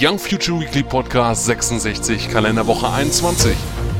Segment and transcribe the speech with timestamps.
[0.00, 3.56] Young Future Weekly Podcast 66, Kalenderwoche 21.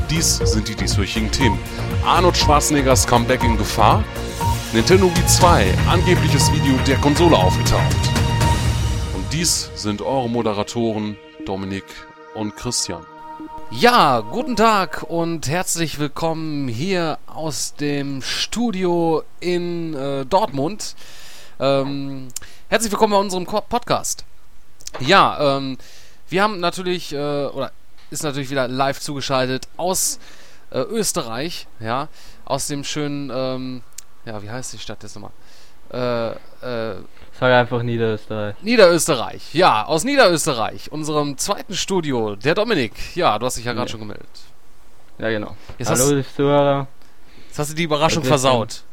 [0.09, 1.59] Dies sind die dieswöchigen Themen.
[2.05, 4.05] Arnold Schwarzeneggers Comeback in Gefahr.
[4.71, 7.97] Nintendo Wii 2, angebliches Video der Konsole aufgetaucht.
[9.13, 11.83] Und dies sind eure Moderatoren Dominik
[12.33, 13.05] und Christian.
[13.69, 20.95] Ja, guten Tag und herzlich willkommen hier aus dem Studio in äh, Dortmund.
[21.59, 22.29] Ähm,
[22.69, 24.23] herzlich willkommen bei unserem Podcast.
[24.99, 25.77] Ja, ähm,
[26.29, 27.71] wir haben natürlich, äh, oder
[28.11, 30.19] ist natürlich wieder live zugeschaltet aus
[30.71, 32.07] äh, Österreich, ja,
[32.45, 33.81] aus dem schönen, ähm,
[34.25, 35.31] ja, wie heißt die Stadt jetzt nochmal?
[35.91, 36.29] Äh,
[36.65, 36.95] äh,
[37.39, 38.55] Sag einfach Niederösterreich.
[38.61, 42.93] Niederösterreich, ja, aus Niederösterreich, unserem zweiten Studio, der Dominik.
[43.15, 43.91] Ja, du hast dich ja gerade Ja.
[43.91, 44.27] schon gemeldet.
[45.17, 45.55] Ja, genau.
[45.77, 46.87] Jetzt Hallo, hast, Zuhörer.
[47.47, 48.83] jetzt hast du die Überraschung versaut.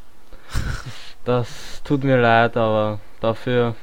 [1.24, 1.48] Das
[1.84, 3.74] tut mir leid, aber dafür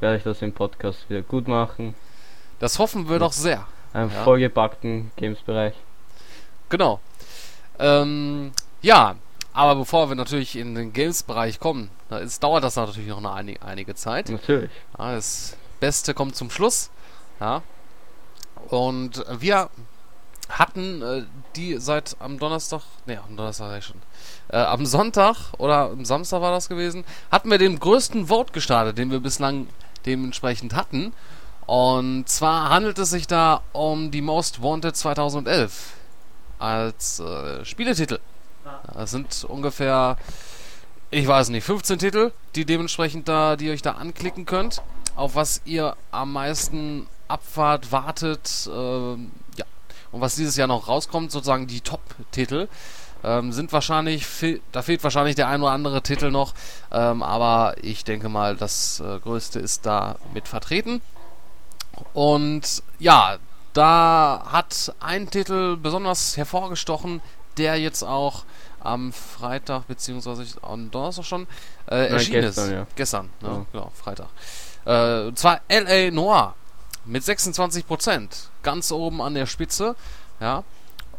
[0.00, 1.94] werde ich das im Podcast wieder gut machen.
[2.58, 3.66] Das hoffen wir doch sehr.
[3.92, 4.22] Einen Ja.
[4.24, 5.74] vollgepackten Games-Bereich.
[6.68, 7.00] Genau.
[7.78, 9.16] Ähm, ja,
[9.52, 13.30] aber bevor wir natürlich in den Games-Bereich kommen, da ist, dauert das natürlich noch eine,
[13.32, 14.28] einig- einige Zeit.
[14.28, 14.70] Natürlich.
[14.98, 16.90] Ja, das Beste kommt zum Schluss.
[17.40, 17.62] Ja.
[18.68, 19.68] Und wir
[20.48, 21.22] hatten äh,
[21.56, 24.00] die seit am Donnerstag, ne, am Donnerstag ich schon,
[24.48, 28.98] äh, am Sonntag oder am Samstag war das gewesen, hatten wir den größten Vote gestartet,
[28.98, 29.68] den wir bislang
[30.06, 31.12] dementsprechend hatten.
[31.66, 35.94] Und zwar handelt es sich da um die Most Wanted 2011
[36.58, 38.18] als äh, Spieletitel.
[38.94, 40.16] Das sind ungefähr,
[41.10, 44.82] ich weiß nicht, 15 Titel, die dementsprechend da, die ihr euch da anklicken könnt,
[45.16, 49.64] auf was ihr am meisten abfahrt, wartet, ähm, ja.
[50.12, 52.68] Und was dieses Jahr noch rauskommt, sozusagen die Top-Titel,
[53.24, 56.54] ähm, sind wahrscheinlich, fe da fehlt wahrscheinlich der ein oder andere Titel noch,
[56.92, 61.00] ähm, aber ich denke mal, das äh, Größte ist da mit vertreten.
[62.12, 63.38] Und ja,
[63.72, 67.20] da hat ein Titel besonders hervorgestochen,
[67.56, 68.44] der jetzt auch
[68.80, 71.46] am Freitag beziehungsweise am Donnerstag schon
[71.86, 72.72] äh, erschienen gestern, ist.
[72.72, 72.86] ja.
[72.94, 73.48] Gestern, ne?
[73.48, 73.66] Ja.
[73.72, 74.28] genau, Freitag.
[74.84, 76.10] Äh, und zwar L.A.
[76.10, 76.54] Noir
[77.06, 78.28] mit 26%,
[78.62, 79.96] ganz oben an der Spitze,
[80.40, 80.64] ja.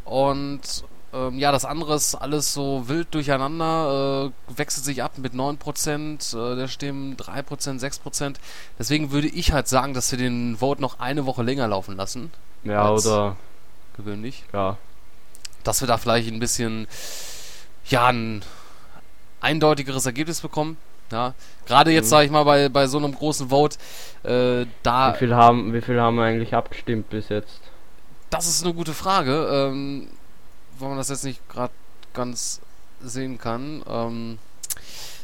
[0.03, 0.83] Und
[1.15, 6.35] ähm, ja, das andere ist alles so wild durcheinander, äh, wechselt sich ab mit 9%
[6.35, 8.35] äh, der Stimmen, 3%, 6%.
[8.77, 12.31] Deswegen würde ich halt sagen, dass wir den Vote noch eine Woche länger laufen lassen,
[12.63, 13.35] Ja, oder,
[13.97, 14.43] gewöhnlich.
[14.53, 14.77] ja.
[15.63, 16.87] Dass wir da vielleicht ein bisschen,
[17.87, 18.43] ja, ein
[19.41, 20.77] eindeutigeres Ergebnis bekommen.
[21.11, 21.33] Ja,
[21.67, 22.09] gerade jetzt Mhm.
[22.09, 23.77] sage ich mal bei, bei so einem großen Vote,
[24.23, 27.61] äh, da Wie viel haben, wie viel haben wir eigentlich abgestimmt bis jetzt?
[28.31, 30.07] Das ist eine gute Frage, ähm,
[30.79, 31.73] weil man das jetzt nicht gerade
[32.13, 32.61] ganz
[33.01, 33.83] sehen kann.
[33.87, 34.39] Ähm,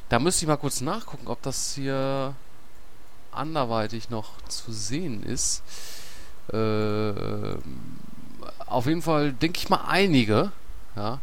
[0.09, 2.35] da müsste ich mal kurz nachgucken, ob das hier
[3.31, 5.63] anderweitig noch zu sehen ist.
[6.51, 7.13] Äh,
[8.65, 10.51] auf jeden Fall denke ich mal einige.
[10.95, 11.19] Ja.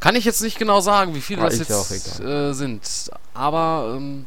[0.00, 3.10] Kann ich jetzt nicht genau sagen, wie viele Ah, das jetzt äh, sind.
[3.34, 4.26] Aber ähm,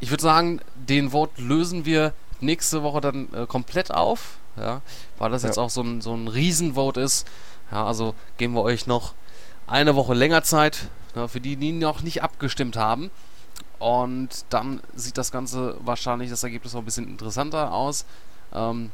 [0.00, 4.80] ich würde sagen, den Vote lösen wir nächste Woche dann äh, komplett auf, ja,
[5.18, 5.48] weil das Ja.
[5.48, 7.26] jetzt auch so ein, so ein Riesenvote ist.
[7.70, 9.14] Ja, also geben wir euch noch
[9.66, 13.10] eine Woche länger Zeit, ne, für die, die noch nicht abgestimmt haben.
[13.78, 18.04] Und dann sieht das Ganze wahrscheinlich, das Ergebnis noch ein bisschen interessanter aus.
[18.54, 18.92] Ähm,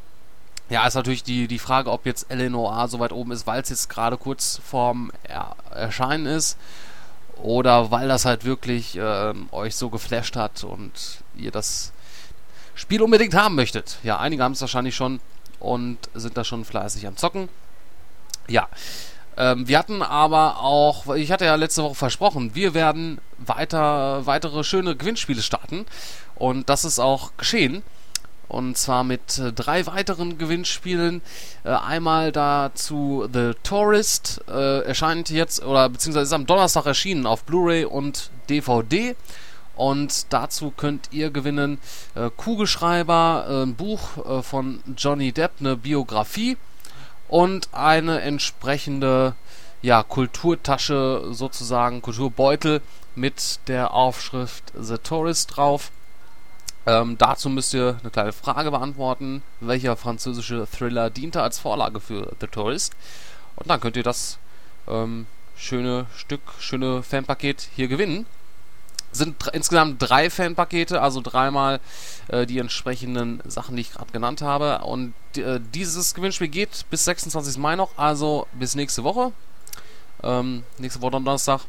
[0.68, 3.68] ja, ist natürlich die, die Frage, ob jetzt LNOA so weit oben ist, weil es
[3.70, 6.56] jetzt gerade kurz vorm er Erscheinen ist.
[7.42, 10.92] Oder weil das halt wirklich ähm, euch so geflasht hat und
[11.36, 11.92] ihr das
[12.74, 13.98] Spiel unbedingt haben möchtet.
[14.02, 15.20] Ja, einige haben es wahrscheinlich schon
[15.60, 17.48] und sind da schon fleißig am Zocken.
[18.48, 18.68] Ja.
[19.36, 24.64] Ähm, wir hatten aber auch, ich hatte ja letzte Woche versprochen, wir werden weiter, weitere
[24.64, 25.86] schöne Gewinnspiele starten.
[26.34, 27.82] Und das ist auch geschehen.
[28.48, 31.22] Und zwar mit äh, drei weiteren Gewinnspielen.
[31.62, 37.44] Äh, einmal dazu The Tourist äh, erscheint jetzt, oder beziehungsweise ist am Donnerstag erschienen auf
[37.44, 39.14] Blu-ray und DVD.
[39.80, 41.78] Und dazu könnt ihr gewinnen
[42.14, 46.58] äh, Kugelschreiber, äh, ein Buch äh, von Johnny Depp, eine Biografie
[47.28, 49.32] und eine entsprechende
[49.80, 52.82] ja, Kulturtasche, sozusagen Kulturbeutel
[53.14, 55.92] mit der Aufschrift The Tourist drauf.
[56.84, 59.42] Ähm, dazu müsst ihr eine kleine Frage beantworten.
[59.60, 62.92] Welcher französische Thriller diente als Vorlage für The Tourist?
[63.56, 64.36] Und dann könnt ihr das
[64.86, 65.26] ähm,
[65.56, 68.26] schöne Stück, schöne Fanpaket hier gewinnen.
[69.12, 71.80] Sind insgesamt drei Fanpakete, also dreimal
[72.28, 74.78] äh, die entsprechenden Sachen, die ich gerade genannt habe.
[74.84, 77.58] Und äh, dieses Gewinnspiel geht bis 26.
[77.58, 79.32] Mai noch, also bis nächste Woche.
[80.22, 81.62] Ähm, nächste Woche Donnerstag.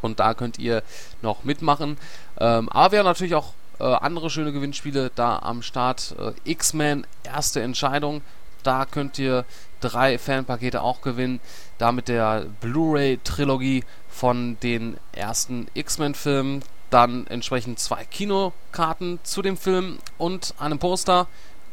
[0.00, 0.82] Und da könnt ihr
[1.22, 1.96] noch mitmachen.
[2.38, 6.14] Ähm, aber wir haben natürlich auch äh, andere schöne Gewinnspiele da am Start.
[6.18, 8.22] Äh, X-Men, erste Entscheidung.
[8.62, 9.44] Da könnt ihr
[9.80, 11.40] drei Fanpakete auch gewinnen.
[11.78, 16.62] Da mit der Blu-ray-Trilogie von den ersten X-Men-Filmen.
[16.90, 21.26] Dann entsprechend zwei Kinokarten zu dem Film und einem Poster.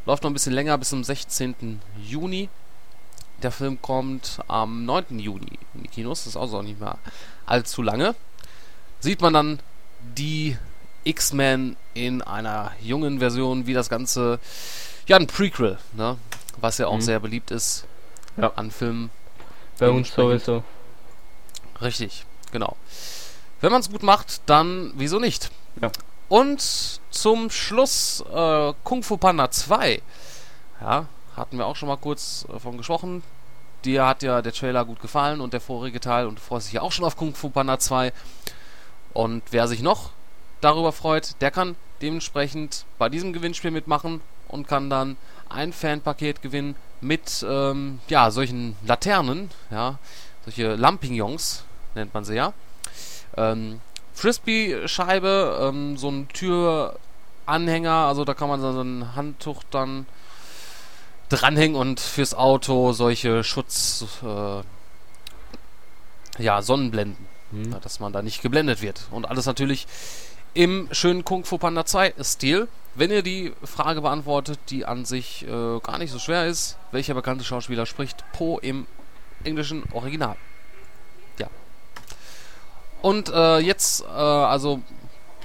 [0.05, 1.81] Läuft noch ein bisschen länger, bis zum 16.
[2.03, 2.47] Juni.
[3.43, 5.19] Der Film kommt am 9.
[5.19, 6.19] Juni in die Kinos.
[6.23, 6.97] Das ist also auch nicht mehr
[7.45, 8.15] allzu lange.
[9.01, 9.59] Sieht man dann
[10.17, 10.57] die
[11.03, 14.39] X-Men in einer jungen Version, wie das Ganze,
[15.07, 16.17] ja, ein Prequel, ne?
[16.61, 17.01] was ja auch Mhm.
[17.01, 17.85] sehr beliebt ist
[18.37, 18.51] Ja.
[18.55, 19.09] an Filmen.
[19.79, 20.63] Bei uns sowieso.
[21.81, 22.75] Richtig, genau.
[23.61, 25.51] Wenn man es gut macht, dann wieso nicht?
[25.81, 25.91] Ja.
[26.29, 30.01] Und zum Schluss äh, Kung Fu Panda 2.
[30.81, 33.23] Ja, hatten wir auch schon mal kurz äh, von gesprochen.
[33.85, 36.73] Dir hat ja der Trailer gut gefallen und der vorige Teil und du freust dich
[36.73, 38.13] ja auch schon auf Kung Fu Panda 2.
[39.13, 40.11] Und wer sich noch
[40.61, 45.17] darüber freut, der kann dementsprechend bei diesem Gewinnspiel mitmachen und kann dann
[45.49, 49.97] ein Fanpaket gewinnen mit ähm, ja, solchen Laternen, ja,
[50.45, 51.63] solche Lampignons
[51.95, 52.53] nennt man sie ja.
[53.37, 53.81] Ähm,
[54.13, 60.05] Frisbee-Scheibe, ähm, so ein Türanhänger, also da kann man so ein Handtuch dann
[61.29, 64.61] dranhängen und fürs Auto solche Schutz, äh,
[66.43, 67.75] ja, Sonnenblenden, Hm.
[67.81, 69.07] dass man da nicht geblendet wird.
[69.11, 69.87] Und alles natürlich
[70.53, 72.67] im schönen Kung Fu Panda 2 Stil.
[72.95, 77.13] Wenn ihr die Frage beantwortet, die an sich äh, gar nicht so schwer ist, welcher
[77.13, 78.87] bekannte Schauspieler spricht Po im
[79.43, 80.35] englischen Original?
[83.01, 84.81] Und äh, jetzt, äh, also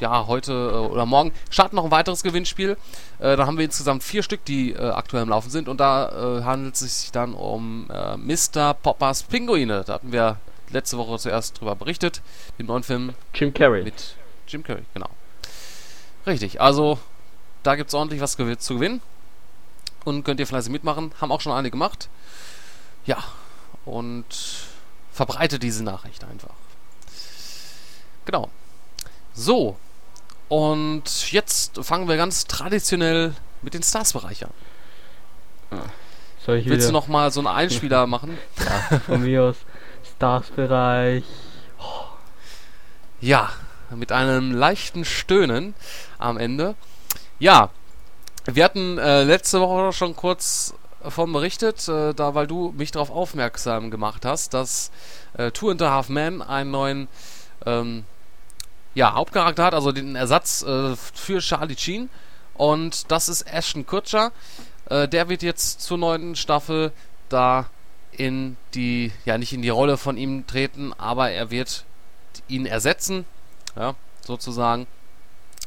[0.00, 2.76] ja, heute äh, oder morgen startet noch ein weiteres Gewinnspiel.
[3.18, 5.68] Äh, da haben wir insgesamt vier Stück, die äh, aktuell im Laufen sind.
[5.68, 8.74] Und da äh, handelt es sich dann um äh, Mr.
[8.74, 9.84] Poppers Pinguine.
[9.86, 10.38] Da hatten wir
[10.70, 12.22] letzte Woche zuerst drüber berichtet.
[12.58, 13.84] Den neuen Film Jim Carrey.
[13.84, 14.16] mit
[14.48, 15.08] Jim Carrey, genau.
[16.26, 16.98] Richtig, also
[17.62, 19.00] da gibt es ordentlich was gew zu gewinnen.
[20.04, 21.12] Und könnt ihr fleißig mitmachen.
[21.20, 22.10] Haben auch schon einige gemacht.
[23.06, 23.18] Ja,
[23.86, 24.26] und
[25.12, 26.54] verbreitet diese Nachricht einfach.
[28.24, 28.50] Genau.
[29.34, 29.76] So,
[30.48, 34.50] und jetzt fangen wir ganz traditionell mit den Stars-Bereich an.
[36.44, 38.38] Soll ich Willst wieder du noch mal so einen Einspieler machen?
[38.58, 39.56] ja, von mir aus
[40.16, 41.24] Stars-Bereich?
[43.20, 43.50] Ja,
[43.90, 45.74] mit einem leichten Stöhnen
[46.18, 46.74] am Ende.
[47.38, 47.70] Ja,
[48.44, 53.10] wir hatten äh, letzte Woche schon kurz davon berichtet, äh, da weil du mich darauf
[53.10, 54.90] aufmerksam gemacht hast, dass
[55.34, 57.08] äh, Two and a Half Men einen neuen
[57.64, 58.04] ähm,
[58.94, 62.10] ja, Hauptcharakter hat, also den Ersatz äh, für Charlie Sheen.
[62.54, 64.32] Und das ist Ashton Kutcher.
[64.88, 66.92] Äh, der wird jetzt zur neunten Staffel
[67.28, 67.66] da
[68.12, 71.84] in die, ja nicht in die Rolle von ihm treten, aber er wird
[72.48, 73.24] ihn ersetzen,
[73.76, 74.86] ja, sozusagen.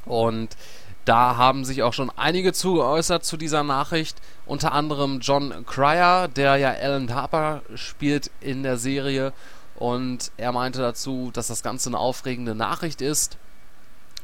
[0.05, 0.55] Und
[1.03, 4.17] da haben sich auch schon einige zu geäußert zu dieser Nachricht.
[4.45, 9.33] Unter anderem John Cryer, der ja Alan Harper spielt in der Serie.
[9.77, 13.37] Und er meinte dazu, dass das Ganze eine aufregende Nachricht ist.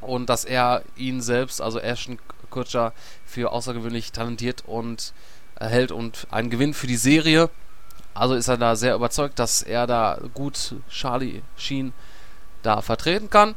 [0.02, 2.20] Und dass er ihn selbst, also Ashton
[2.50, 2.94] Kutcher,
[3.26, 5.14] für außergewöhnlich talentiert und
[5.56, 7.50] erhält und einen Gewinn für die Serie.
[8.14, 11.94] Also ist er da sehr überzeugt, dass er da gut Charlie Sheen
[12.62, 13.56] da vertreten kann.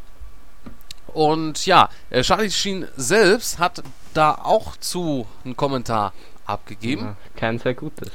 [1.07, 3.83] Und ja, äh, Charlie Sheen selbst hat
[4.15, 6.13] da auch zu einen Kommentar
[6.47, 7.05] abgegeben.
[7.05, 8.11] Ja, kein sehr gutes.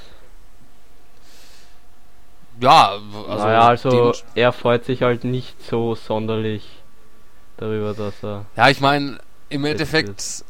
[2.62, 6.68] Ja, also, naja, also er freut sich halt nicht so sonderlich
[7.58, 8.46] darüber, dass er.
[8.56, 10.46] ja, ich meine, im Endeffekt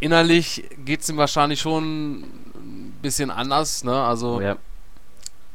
[0.00, 3.94] innerlich geht es ihm wahrscheinlich schon ein bisschen anders, ne?
[3.94, 4.56] Also Ja,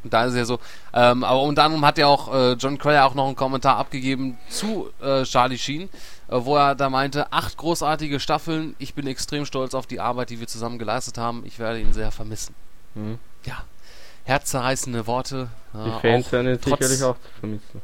[0.03, 0.59] Da ist ja so.
[0.93, 4.37] Ähm, aber unter anderem hat ja auch äh, John Cryer auch noch einen Kommentar abgegeben
[4.49, 9.45] zu äh, Charlie Sheen, äh, wo er da meinte, acht großartige Staffeln, ich bin extrem
[9.45, 12.55] stolz auf die Arbeit, die wir zusammen geleistet haben, ich werde ihn sehr vermissen.
[12.95, 13.19] hm.
[13.45, 13.63] Ja,
[14.25, 15.49] herzzerreißende Worte.
[15.73, 17.81] die Fans werden trotz- sicherlich auch zu vermissen.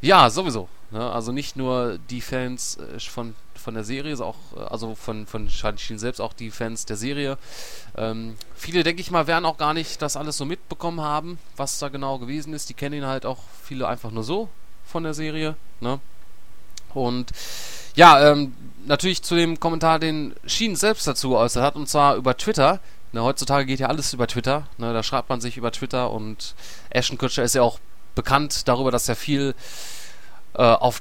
[0.00, 0.68] Ja, sowieso.
[0.90, 1.10] Ne?
[1.10, 5.48] Also nicht nur die Fans äh, von, von der Serie, auch, äh, also von, von
[5.48, 7.38] Sheen selbst, auch die Fans der Serie.
[7.96, 11.78] Ähm, viele, denke ich mal, werden auch gar nicht das alles so mitbekommen haben, was
[11.78, 12.68] da genau gewesen ist.
[12.68, 14.48] Die kennen ihn halt auch viele einfach nur so
[14.86, 15.56] von der Serie.
[15.80, 16.00] Ne?
[16.92, 17.32] Und
[17.96, 18.54] ja, ähm,
[18.86, 22.80] natürlich zu dem Kommentar, den Sheen selbst dazu geäußert hat, und zwar über Twitter.
[23.14, 24.66] Ne, heutzutage geht ja alles über Twitter.
[24.76, 26.56] Ne, da schreibt man sich über Twitter und
[26.90, 27.78] Ashton Kutcher ist ja auch
[28.16, 29.54] bekannt darüber, dass er viel
[30.54, 31.00] äh, auf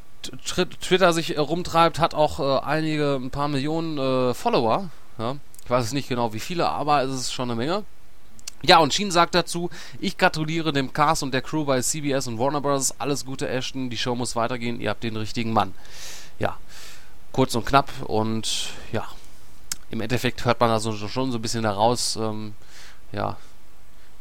[0.79, 4.91] Twitter sich äh, rumtreibt, hat auch äh, einige, ein paar Millionen äh, Follower.
[5.17, 5.37] Ja?
[5.63, 7.83] Ich weiß es nicht genau wie viele, aber es ist schon eine Menge.
[8.61, 12.37] Ja, und Sheen sagt dazu, ich gratuliere dem Cast und der Crew bei CBS und
[12.37, 12.93] Warner Bros.
[12.99, 13.89] Alles Gute, Ashton.
[13.89, 14.79] Die Show muss weitergehen.
[14.79, 15.73] Ihr habt den richtigen Mann.
[16.37, 16.57] Ja.
[17.31, 19.07] kurz und knapp und ja,
[19.93, 22.53] im Endeffekt hört man also schon so ein bisschen daraus, ähm,
[23.11, 23.37] ja,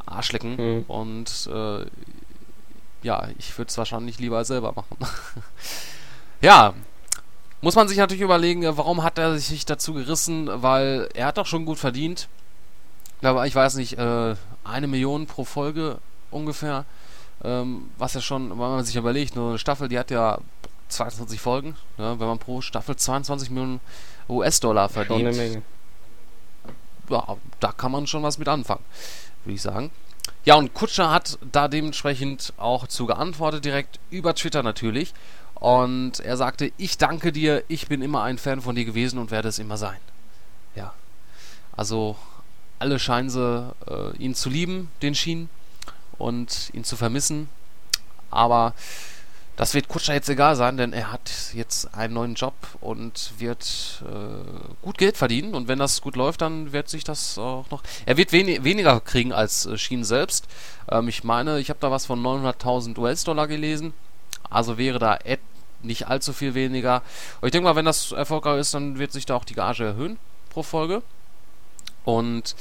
[0.05, 0.85] Arschlecken Mhm.
[0.87, 1.87] und äh,
[3.03, 4.97] ja, ich würde es wahrscheinlich lieber selber machen.
[6.43, 6.75] ja,
[7.63, 11.39] muss man sich natürlich überlegen, äh, warum hat er sich dazu gerissen, weil er hat
[11.39, 12.29] doch schon gut verdient.
[13.23, 15.99] Aber ich weiß nicht, äh, eine Million pro Folge
[16.31, 16.85] ungefähr.
[17.45, 20.39] Ähm, was ja schon, wenn man sich überlegt, nur eine Staffel, die hat ja
[20.89, 21.77] 22 Folgen.
[21.99, 23.81] Ja, wenn man pro Staffel 22 Millionen
[24.29, 25.63] US-Dollar Schon eine verdient, Menge.
[27.11, 28.85] ja, da kann man schon was mit anfangen,
[29.45, 29.91] würde ich sagen.
[30.45, 35.15] Ja, und Kutscher hat da dementsprechend auch zu geantwortet, direkt über Twitter natürlich.
[35.55, 39.31] Und er sagte, ich danke dir, ich bin immer ein Fan von dir gewesen und
[39.31, 39.99] werde es immer sein.
[40.75, 40.93] Ja.
[41.77, 42.17] Also,
[42.81, 45.49] alle scheinen sie äh, ihn zu lieben, den Schien,
[46.19, 47.49] und ihn zu vermissen.
[48.31, 48.75] Aber
[49.57, 54.03] das wird Kutscher jetzt egal sein, denn er hat jetzt einen neuen Job und wird
[54.03, 55.55] äh, gut Geld verdienen.
[55.55, 57.83] Und wenn das gut läuft, dann wird sich das auch noch.
[58.07, 60.47] Er wird weni weniger kriegen als äh, Schien selbst.
[60.91, 63.93] Ähm, ich meine, ich habe da was von 900.000 US-Dollar gelesen.
[64.49, 65.19] Also wäre da
[65.83, 67.03] nicht allzu viel weniger.
[67.41, 69.85] Und ich denke mal, wenn das erfolgreich ist, dann wird sich da auch die Gage
[69.85, 70.19] erhöhen
[70.51, 71.03] pro Folge.
[72.05, 72.55] Und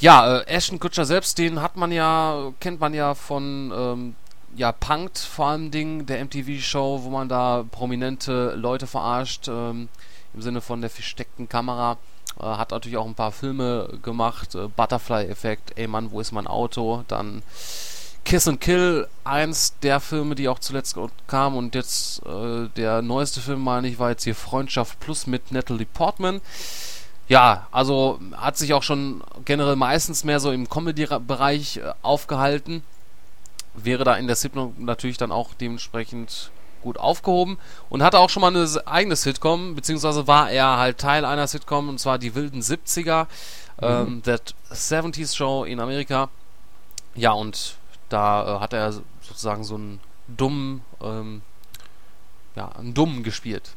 [0.00, 4.16] ja, äh, Ashton Kutcher selbst, den hat man ja, kennt man ja von ähm,
[4.56, 9.88] ja, Punked vor allem Ding, der MTV-Show, wo man da prominente Leute verarscht, ähm,
[10.32, 11.98] im Sinne von der versteckten Kamera.
[12.38, 16.46] Äh, hat natürlich auch ein paar Filme gemacht, äh, Butterfly-Effekt, ey Mann, wo ist mein
[16.46, 17.04] Auto?
[17.08, 17.42] Dann
[18.24, 20.96] Kiss and Kill, eins der Filme, die auch zuletzt
[21.26, 25.52] kam und jetzt äh, der neueste Film, meine ich, war jetzt hier Freundschaft Plus mit
[25.52, 26.40] Natalie Portman.
[27.28, 32.82] Ja, also hat sich auch schon generell meistens mehr so im Comedy-Bereich äh, aufgehalten.
[33.74, 36.50] Wäre da in der Sitcom natürlich dann auch dementsprechend
[36.82, 41.24] gut aufgehoben und hatte auch schon mal eine eigene Sitcom, beziehungsweise war er halt Teil
[41.24, 43.26] einer Sitcom und zwar die wilden 70er,
[43.80, 46.28] ähm, That 70s Show in Amerika.
[47.16, 47.76] Ja, und
[48.08, 51.42] da äh, hat er sozusagen so einen dummen, ähm,
[52.54, 53.70] ja, einen dummen gespielt.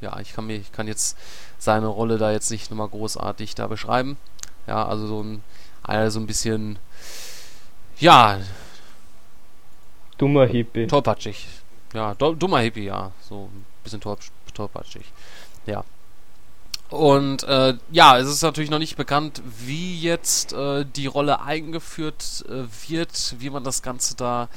[0.00, 1.16] Ja, ich kann mir, ich kann jetzt
[1.58, 4.18] seine Rolle da jetzt nicht nochmal großartig da beschreiben.
[4.66, 5.42] Ja, also so ein,
[5.82, 6.78] einer so ein bisschen,
[7.98, 8.38] ja,
[10.24, 10.86] Dummer Hippie.
[10.86, 11.46] tollpatschig.
[11.92, 13.12] Ja, do, dummer Hippie, ja.
[13.28, 14.16] So ein bisschen toll,
[14.54, 15.04] tollpatschig.
[15.66, 15.84] Ja.
[16.88, 22.42] Und äh, ja, es ist natürlich noch nicht bekannt, wie jetzt äh, die Rolle eingeführt
[22.48, 24.48] äh, wird, wie man das Ganze da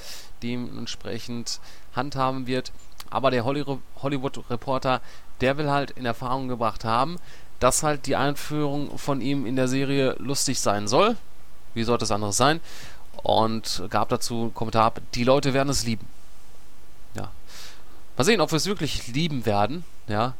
[0.41, 1.59] dementsprechend
[1.93, 2.71] handhaben wird.
[3.09, 3.65] Aber der Holly
[4.01, 5.01] Hollywood-Reporter,
[5.41, 7.17] der will halt in Erfahrung gebracht haben,
[7.59, 11.17] dass halt die Einführung von ihm in der Serie lustig sein soll.
[11.73, 12.61] Wie sollte es anderes sein?
[13.23, 16.07] Und gab dazu einen Kommentar ab, die Leute werden es lieben.
[17.15, 17.31] Ja.
[18.15, 19.83] Mal sehen, ob wir es wirklich lieben werden.
[20.07, 20.33] Ja.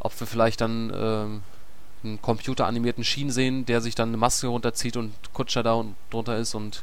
[0.00, 1.42] Ob wir vielleicht dann ähm,
[2.04, 6.54] einen computeranimierten Schienen sehen, der sich dann eine Maske runterzieht und Kutscher da drunter ist
[6.54, 6.82] und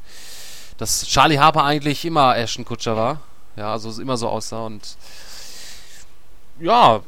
[0.77, 3.19] dass Charlie Harper eigentlich immer Ashton Kutscher war.
[3.57, 4.95] Ja, also es immer so aussah und
[6.59, 7.01] ja,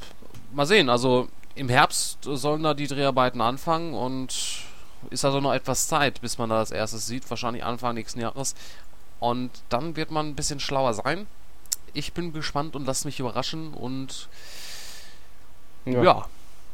[0.53, 0.89] mal sehen.
[0.89, 4.63] Also im Herbst sollen da die Dreharbeiten anfangen und
[5.09, 7.29] ist also noch etwas Zeit, bis man da das erste sieht.
[7.29, 8.55] Wahrscheinlich Anfang nächsten Jahres.
[9.19, 11.27] Und dann wird man ein bisschen schlauer sein.
[11.93, 14.29] Ich bin gespannt und lasse mich überraschen und
[15.85, 16.25] ja.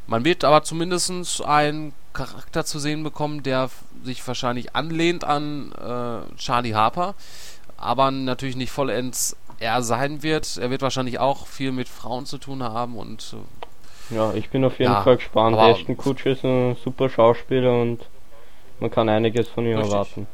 [0.05, 3.69] Man wird aber zumindest einen Charakter zu sehen bekommen, der
[4.03, 7.13] sich wahrscheinlich anlehnt an äh, Charlie Harper,
[7.77, 10.57] aber natürlich nicht vollends er sein wird.
[10.57, 13.35] Er wird wahrscheinlich auch viel mit Frauen zu tun haben und
[14.11, 15.57] äh, Ja, ich bin auf jeden Ja, Fall gespannt.
[15.57, 17.99] Ashton Kutcher ist ein super Schauspieler und
[18.79, 19.93] man kann einiges von ihm Richtig.
[19.93, 20.27] erwarten.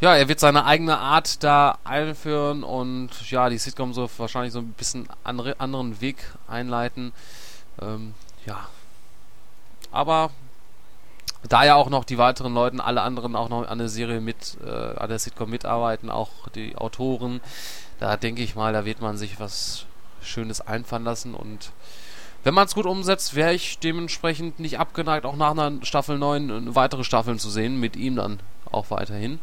[0.00, 4.58] ja, er wird seine eigene Art da einführen und ja, die Sitcom so wahrscheinlich so
[4.58, 6.16] ein bisschen andere, anderen Weg
[6.48, 7.12] einleiten.
[7.80, 8.66] Ähm, ja.
[9.92, 10.30] Aber
[11.48, 14.56] da ja auch noch die weiteren Leuten, alle anderen auch noch an der Serie mit,
[14.64, 17.40] äh, an der Sitcom mitarbeiten, auch die Autoren,
[18.00, 19.86] da denke ich mal, da wird man sich was
[20.20, 21.72] Schönes einfallen lassen und
[22.44, 26.50] wenn man es gut umsetzt, wäre ich dementsprechend nicht abgeneigt, auch nach einer Staffel 9
[26.68, 29.38] äh, weitere Staffeln zu sehen, mit ihm dann auch weiterhin.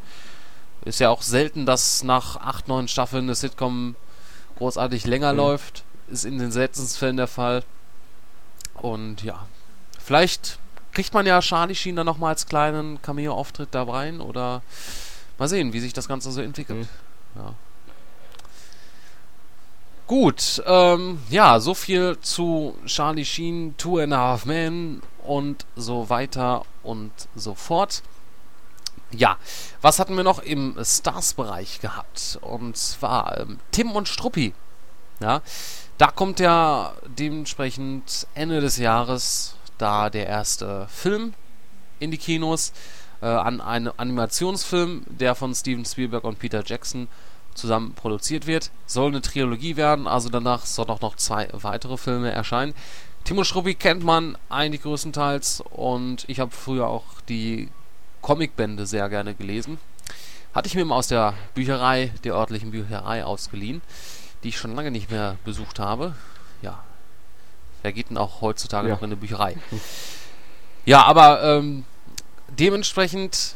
[0.85, 3.95] Ist ja auch selten, dass nach 8, 9 Staffeln eine Sitcom
[4.57, 5.37] großartig länger Mhm.
[5.37, 5.83] läuft.
[6.09, 7.63] Ist in den seltensten Fällen der Fall.
[8.75, 9.45] Und ja,
[9.99, 10.57] vielleicht
[10.93, 14.61] kriegt man ja Charlie Sheen dann nochmal als kleinen Cameo-Auftritt da rein oder
[15.37, 16.87] mal sehen, wie sich das Ganze so entwickelt.
[17.35, 17.53] Ja.
[20.09, 26.09] Gut, ähm, ja, so viel zu Charlie Sheen, Two and a Half Men und so
[26.09, 28.01] weiter und so fort.
[29.11, 29.37] Ja,
[29.83, 32.39] was hatten wir noch im Stars-Bereich gehabt?
[32.41, 34.55] Und zwar ähm, Tim und Struppi.
[35.19, 35.43] Ja,
[35.99, 41.35] Da kommt ja dementsprechend Ende des Jahres da der erste Film
[41.99, 42.73] in die Kinos.
[43.21, 47.09] Äh, an einem Animationsfilm, der von Steven Spielberg und Peter Jackson
[47.59, 48.71] zusammen produziert wird.
[48.85, 52.73] Soll eine Trilogie werden, also danach sollen auch noch zwei weitere Filme erscheinen.
[53.25, 57.69] Timo Schruppi kennt man eigentlich größtenteils und ich habe früher auch die
[58.21, 59.77] Comicbände sehr gerne gelesen.
[60.53, 63.81] Hatte ich mir mal aus der Bücherei, der örtlichen Bücherei ausgeliehen,
[64.43, 66.15] die ich schon lange nicht mehr besucht habe.
[66.61, 66.79] Ja,
[67.83, 68.95] wer geht denn auch heutzutage Ja.
[68.95, 69.57] noch in eine Bücherei?
[70.85, 71.83] Ja, aber ähm,
[72.47, 73.55] dementsprechend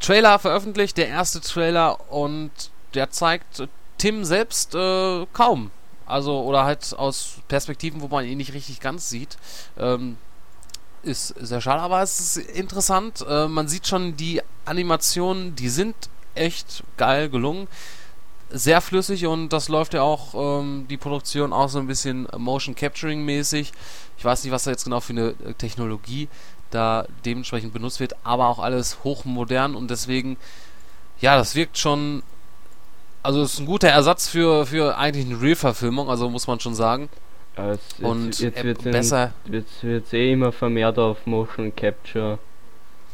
[0.00, 2.50] Trailer veröffentlicht, der erste Trailer und
[2.94, 3.68] der zeigt
[3.98, 5.70] Tim selbst äh, kaum.
[6.06, 9.36] Also, oder halt aus Perspektiven, wo man ihn nicht richtig ganz sieht.
[9.78, 10.16] Ähm,
[11.02, 13.24] ist sehr schade, aber es ist interessant.
[13.28, 15.94] Äh, man sieht schon die Animationen, die sind
[16.34, 17.68] echt geil gelungen.
[18.50, 22.74] Sehr flüssig und das läuft ja auch, ähm, die Produktion auch so ein bisschen Motion
[22.74, 23.72] Capturing mäßig.
[24.18, 26.28] Ich weiß nicht, was da jetzt genau für eine äh, Technologie
[26.70, 30.36] da dementsprechend benutzt wird, aber auch alles hochmodern und deswegen,
[31.20, 32.22] ja, das wirkt schon,
[33.22, 36.74] also es ist ein guter Ersatz für, für eigentlich eine Real-Verfilmung, also muss man schon
[36.74, 37.08] sagen.
[37.56, 41.74] Ja, es, jetzt, Und jetzt äh, wird besser, Jetzt wird eh immer vermehrt auf Motion
[41.74, 42.38] Capture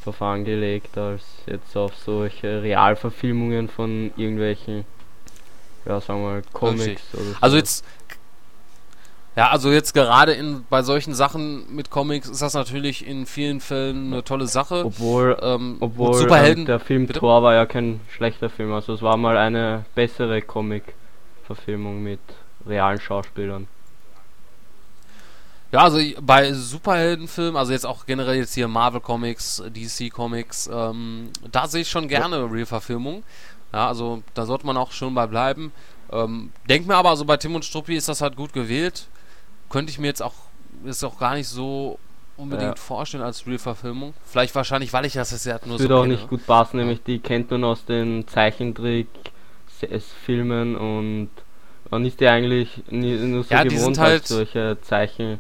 [0.03, 4.85] Verfahren gelegt, als jetzt auf solche Realverfilmungen von irgendwelchen,
[5.85, 7.35] ja sagen wir mal, Comics oder so.
[7.41, 7.85] Also jetzt
[9.37, 13.61] ja, also jetzt gerade in bei solchen Sachen mit Comics ist das natürlich in vielen
[13.61, 14.85] Fällen eine tolle Sache.
[14.87, 16.63] Obwohl, Ähm, obwohl gut, Superhelden.
[16.63, 17.21] ähm, der Film Bitte?
[17.21, 22.21] Thor war ja kein schlechter Film, also es war mal eine bessere Comic-Verfilmung mit
[22.67, 23.69] realen Schauspielern.
[25.73, 31.29] Ja, also bei Superheldenfilmen, also jetzt auch generell jetzt hier Marvel Comics, DC Comics, ähm,
[31.51, 33.25] da sehe ich schon gerne Real-Verfilmung.
[33.73, 35.73] Ja, also da sollte man auch schon bei bleiben.
[36.11, 39.09] Ähm, denk mir aber, also bei Tim und Struppi ist das halt gut gewählt.
[39.71, 40.35] Könnte ich mir jetzt auch,
[40.85, 41.99] ist auch gar nicht so
[42.37, 42.83] unbedingt Ja.
[42.83, 44.13] vorstellen als Real-Verfilmung.
[44.27, 46.15] Vielleicht wahrscheinlich, weil ich das jetzt ja nur Das so würde auch kenne.
[46.15, 51.31] nicht gut passen, nämlich die kennt man aus den Zeichentrick-Filmen und
[51.91, 55.39] man ist ja eigentlich nur so Ja, die gewohnt sind halt- als solche Zeichen,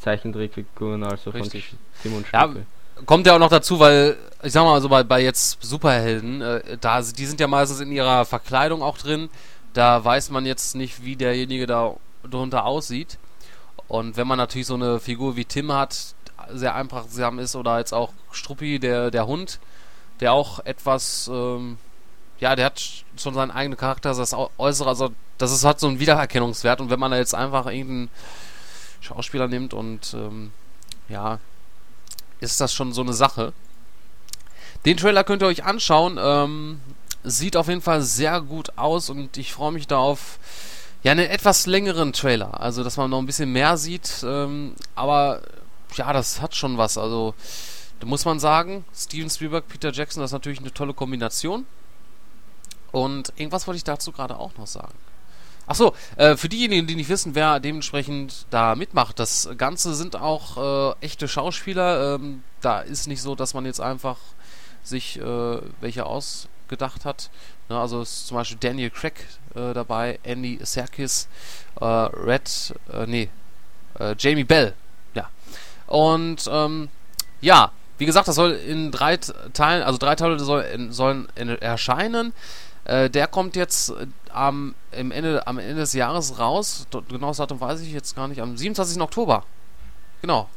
[0.00, 1.68] Zeichentrickfiguren, also Richtig.
[1.70, 2.60] von Tim und Ja, Struppi.
[3.04, 6.78] Kommt ja auch noch dazu, weil, ich sag mal so, bei, bei jetzt Superhelden, äh,
[6.80, 9.28] da, die sind ja meistens in ihrer Verkleidung auch drin.
[9.74, 11.92] Da weiß man jetzt nicht, wie derjenige da
[12.28, 13.18] drunter aussieht.
[13.88, 16.14] Und wenn man natürlich so eine Figur wie Tim hat,
[16.52, 19.58] sehr einprägsam ist, oder jetzt auch Struppi, der, der Hund,
[20.20, 21.78] der auch etwas, ähm,
[22.40, 22.82] ja, der hat
[23.16, 26.80] schon seinen eigenen Charakter, das Äußere, also das ist, hat so einen Wiedererkennungswert.
[26.80, 28.10] Und wenn man da jetzt einfach irgendeinen
[29.00, 30.52] Schauspieler nimmt und, ähm,
[31.08, 31.38] ja,
[32.40, 33.52] ist das schon so eine Sache.
[34.84, 36.18] Den Trailer könnt ihr euch anschauen.
[36.20, 36.80] Ähm,
[37.24, 40.38] sieht auf jeden Fall sehr gut aus und ich freue mich da auf
[41.02, 42.60] ja, einen etwas längeren Trailer.
[42.60, 44.24] Also, dass man noch ein bisschen mehr sieht.
[44.24, 45.42] Ähm, aber
[45.94, 46.98] ja, das hat schon was.
[46.98, 47.34] Also,
[48.00, 51.66] da muss man sagen, Steven Spielberg, Peter Jackson, das ist natürlich eine tolle Kombination.
[52.92, 54.94] Und irgendwas wollte ich dazu gerade auch noch sagen.
[55.66, 60.94] Achso, äh, für diejenigen, die nicht wissen, wer dementsprechend da mitmacht, das Ganze sind auch
[61.00, 62.14] äh, echte Schauspieler.
[62.14, 64.16] Ähm, da ist nicht so, dass man jetzt einfach
[64.84, 67.30] sich äh, welche ausgedacht hat.
[67.68, 69.14] Ne, also ist zum Beispiel Daniel Craig
[69.54, 71.28] äh, dabei, Andy Serkis,
[71.80, 73.28] äh, Red, äh, nee,
[73.98, 74.74] äh, Jamie Bell,
[75.14, 75.28] ja.
[75.88, 76.88] Und ähm,
[77.40, 81.48] ja, wie gesagt, das soll in drei Teilen, also drei Teile soll, in, sollen in,
[81.48, 82.32] erscheinen.
[82.84, 86.86] Äh, der kommt jetzt äh, am, im Ende, am Ende des Jahres raus.
[86.90, 88.40] Dort- Genaues Datum weiß ich jetzt gar nicht.
[88.40, 89.00] Am 27.
[89.00, 89.42] Oktober.
[90.22, 90.48] Genau.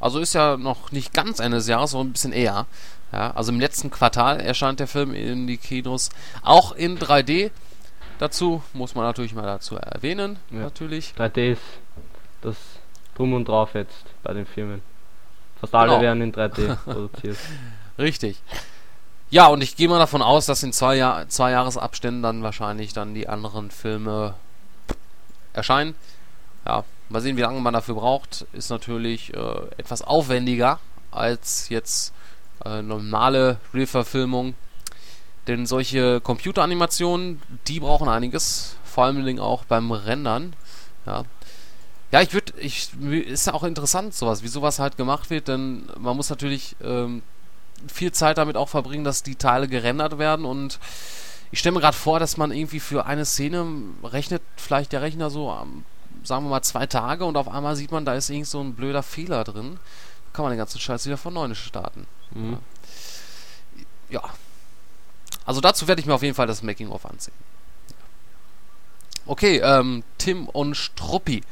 [0.00, 2.66] Also ist ja noch nicht ganz Ende des Jahres, sondern ein bisschen eher.
[3.12, 6.10] Ja, also im letzten Quartal erscheint der Film in die Kinos.
[6.42, 7.50] Auch in 3D.
[8.18, 10.38] Dazu muss man natürlich mal dazu erwähnen.
[10.50, 10.60] Ja.
[10.60, 11.12] Natürlich.
[11.18, 11.62] 3D ist
[12.40, 12.56] das
[13.14, 14.80] Drum und Drauf jetzt bei den Filmen.
[15.60, 16.00] Fast alle Genau.
[16.02, 17.36] werden in 3D produziert.
[17.98, 18.40] Richtig.
[19.30, 22.92] Ja, und ich gehe mal davon aus, dass in zwei, Jahr zwei Jahresabständen dann wahrscheinlich
[22.92, 24.34] dann die anderen Filme
[25.52, 25.94] erscheinen.
[26.66, 28.46] Ja, mal sehen, wie lange man dafür braucht.
[28.52, 30.78] Ist natürlich äh, etwas aufwendiger
[31.10, 32.12] als jetzt
[32.64, 34.54] äh, normale Real-Verfilmung.
[35.46, 38.76] Denn solche Computeranimationen, die brauchen einiges.
[38.84, 40.54] Vor allem auch beim Rendern.
[41.06, 41.24] Ja.
[42.12, 42.90] Ja, ich würde, ich,
[43.26, 47.22] ist ja auch interessant sowas, wie sowas halt gemacht wird, denn man muss natürlich ähm,
[47.90, 50.78] viel Zeit damit auch verbringen, dass die Teile gerendert werden und
[51.52, 53.66] ich stelle mir gerade vor, dass man irgendwie für eine Szene
[54.04, 55.56] rechnet vielleicht der Rechner so,
[56.22, 58.74] sagen wir mal, zwei Tage und auf einmal sieht man, da ist irgend so ein
[58.74, 59.78] blöder Fehler drin.
[60.32, 62.06] Kann man den ganzen Scheiß wieder von neuem starten.
[62.30, 62.58] Mhm.
[64.08, 64.22] Ja.
[65.44, 67.34] Also dazu werde ich mir auf jeden Fall das Making-of ansehen.
[69.26, 71.42] Okay, ähm, Tim und Struppi.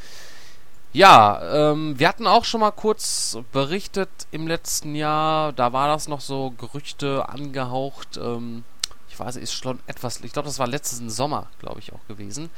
[0.92, 6.08] Ja, ähm, wir hatten auch schon mal kurz berichtet im letzten Jahr, da war das
[6.08, 8.16] noch so Gerüchte angehaucht.
[8.16, 8.64] Ähm,
[9.08, 12.50] ich weiß, ist schon etwas, ich glaube, das war letzten Sommer, glaube ich, auch gewesen.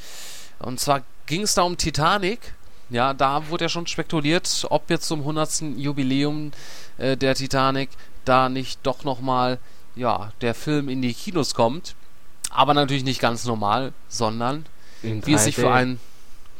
[0.60, 2.54] Und zwar ging es da um Titanic.
[2.92, 5.62] Ja, da wurde ja schon spekuliert, ob jetzt zum 100.
[5.76, 6.52] Jubiläum
[6.98, 7.88] äh, der Titanic
[8.24, 9.58] da nicht doch nochmal,
[9.96, 11.94] ja, der Film in die Kinos kommt.
[12.50, 14.66] Aber natürlich nicht ganz normal, sondern
[15.02, 15.60] In wie es sich 3D.
[15.60, 16.00] für einen,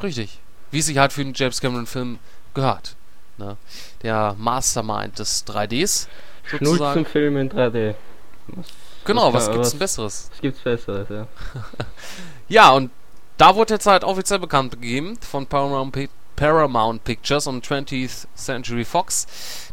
[0.03, 0.39] richtig,
[0.71, 2.19] wie es sich halt für einen James Cameron Film
[2.55, 2.97] gehört.
[3.37, 3.57] Ne?
[4.03, 6.07] Der Mastermind des 3Ds,
[6.51, 6.77] sozusagen.
[7.05, 7.95] Schnulzenfilm in 3D.
[9.05, 10.29] Genau, was kann- gibt's was- denn Besseres?
[10.33, 11.27] Was gibt's Besseres, ja?
[12.49, 12.91] Ja, und
[13.39, 15.93] da wurde jetzt halt offiziell bekannt gegeben von Paramount,
[16.37, 19.27] Paramount Pictures und 20th Century Fox,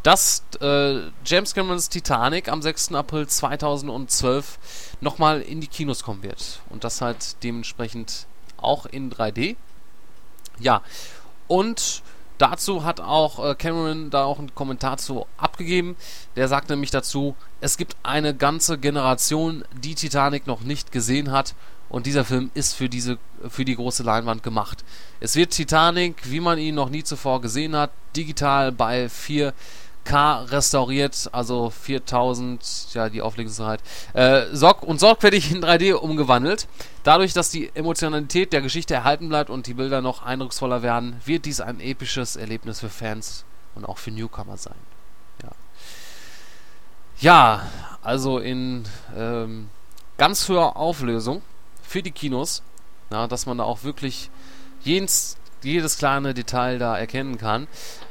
[0.04, 2.94] dass äh, James Camerons Titanic am 6.
[2.94, 4.60] April 2012
[5.02, 6.62] nochmal in die Kinos kommen wird.
[6.70, 9.56] Und das halt dementsprechend auch in 3D.
[10.60, 10.82] Ja,
[11.48, 12.04] und
[12.38, 15.96] dazu hat auch äh, Cameron da auch einen Kommentar zu abgegeben.
[16.36, 21.56] Der sagt nämlich dazu, es gibt eine ganze Generation, die Titanic noch nicht gesehen hat
[21.90, 23.18] und dieser Film ist für diese
[23.50, 24.84] für die große Leinwand gemacht.
[25.20, 31.30] Es wird Titanic, wie man ihn noch nie zuvor gesehen hat, digital bei 4K restauriert,
[31.32, 33.82] also 4000, ja, die Auflösungsheit,
[34.14, 36.68] äh, sorg und sorgfältig in 3D umgewandelt.
[37.04, 41.46] Dadurch, dass die Emotionalität der Geschichte erhalten bleibt und die Bilder noch eindrucksvoller werden, wird
[41.46, 44.76] dies ein episches Erlebnis für Fans und auch für Newcomer sein.
[45.42, 45.52] Ja,
[47.20, 47.68] ja
[48.02, 48.84] also in
[49.16, 49.70] ähm,
[50.18, 51.42] ganz höherer Auflösung
[51.90, 52.62] für die Kinos,
[53.10, 54.30] na, dass man da auch wirklich
[54.84, 57.68] jedes, jedes kleine Detail da erkennen kann.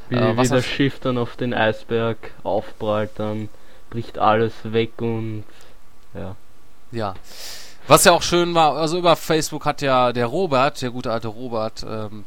[0.09, 3.49] Wie, Äh, wie das Schiff dann auf den Eisberg aufprallt, dann
[3.91, 5.45] bricht alles weg und
[6.13, 6.35] ja.
[6.91, 7.15] Ja.
[7.87, 11.29] Was ja auch schön war, also über Facebook hat ja der Robert, der gute alte
[11.29, 12.25] Robert, ähm,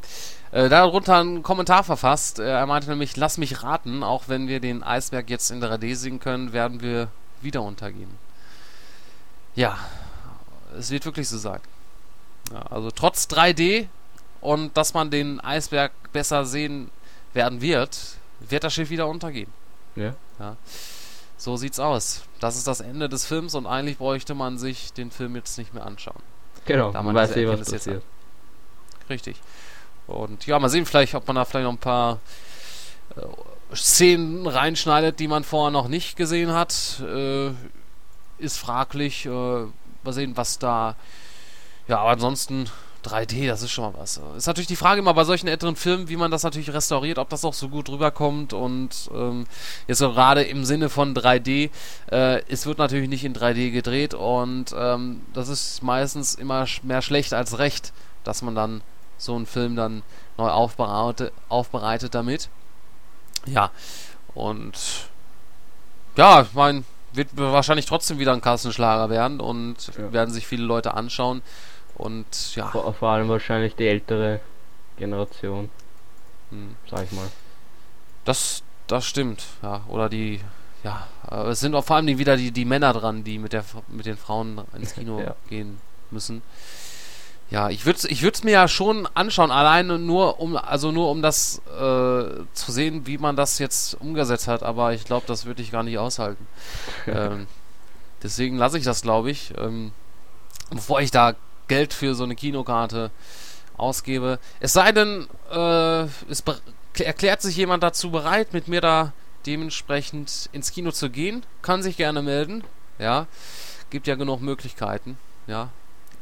[0.52, 2.38] äh, darunter einen Kommentar verfasst.
[2.38, 5.94] Äh, er meinte nämlich, lass mich raten, auch wenn wir den Eisberg jetzt in 3D
[5.96, 7.08] sehen können, werden wir
[7.42, 8.10] wieder untergehen.
[9.54, 9.76] Ja,
[10.78, 11.60] es wird wirklich so sein.
[12.52, 13.86] Ja, also trotz 3D
[14.40, 16.90] und dass man den Eisberg besser sehen
[17.32, 19.50] werden wird, wird das Schiff wieder untergehen.
[19.96, 20.14] Ja.
[21.36, 22.22] So sieht's aus.
[22.40, 25.74] Das ist das Ende des Films und eigentlich bräuchte man sich den Film jetzt nicht
[25.74, 26.22] mehr anschauen.
[26.64, 28.02] Genau, Da man weiß eh, was passiert.
[29.08, 29.40] Richtig.
[30.06, 32.20] Und ja, mal sehen vielleicht, ob man da vielleicht noch ein paar
[33.16, 37.00] äh, Szenen reinschneidet, die man vorher noch nicht gesehen hat.
[37.00, 37.50] Äh,
[38.38, 39.26] ist fraglich.
[39.26, 39.66] Äh,
[40.04, 40.96] mal sehen, was da.
[41.88, 42.68] Ja, aber ansonsten
[43.04, 44.20] 3D, das ist schon mal was.
[44.36, 47.28] Ist natürlich die Frage immer bei solchen älteren Filmen, wie man das natürlich restauriert, ob
[47.28, 48.52] das auch so gut rüberkommt.
[48.52, 49.46] Und ähm,
[49.88, 51.70] jetzt gerade im Sinne von 3D,
[52.10, 57.02] äh, es wird natürlich nicht in 3D gedreht und ähm, das ist meistens immer mehr
[57.02, 57.92] schlecht als recht,
[58.24, 58.82] dass man dann
[59.18, 60.02] so einen Film dann
[60.38, 62.48] neu aufbereitet, aufbereitet damit.
[63.46, 63.70] Ja,
[64.34, 65.08] und
[66.16, 66.84] ja, ich meine,
[67.14, 70.12] wird wahrscheinlich trotzdem wieder ein Kassenschlager werden und Ja.
[70.12, 71.42] werden sich viele Leute anschauen.
[71.94, 74.40] Und ja, Vor, vor allem wahrscheinlich die ältere
[74.96, 75.70] Generation,
[76.50, 77.28] hm, sag ich mal.
[78.24, 79.44] das, das stimmt.
[79.62, 80.40] Ja, oder die,
[80.84, 81.06] ja,
[81.50, 83.76] es sind auch vor allem die, wieder die, die Männer dran, die mit, der, F-
[83.88, 85.34] mit den Frauen ins Kino Ja.
[85.48, 86.42] gehen müssen.
[87.52, 91.20] Ja, ich würde ich es mir ja schon anschauen, alleine nur um also nur um
[91.20, 95.60] das äh, zu sehen, wie man das jetzt umgesetzt hat, aber ich glaube, das würde
[95.60, 96.46] ich gar nicht aushalten.
[97.06, 97.46] ähm,
[98.22, 99.92] deswegen lasse ich das, glaube ich, ähm,
[100.70, 101.34] bevor ich da
[101.68, 103.10] Geld für so eine Kinokarte
[103.76, 104.38] ausgebe.
[104.60, 106.42] Es sei denn, äh, es
[106.98, 109.12] erklärt sich jemand dazu bereit, mit mir da
[109.44, 112.64] dementsprechend ins Kino zu gehen, kann sich gerne melden.
[112.98, 113.26] Ja,
[113.90, 115.18] gibt ja genug Möglichkeiten.
[115.46, 115.68] Ja,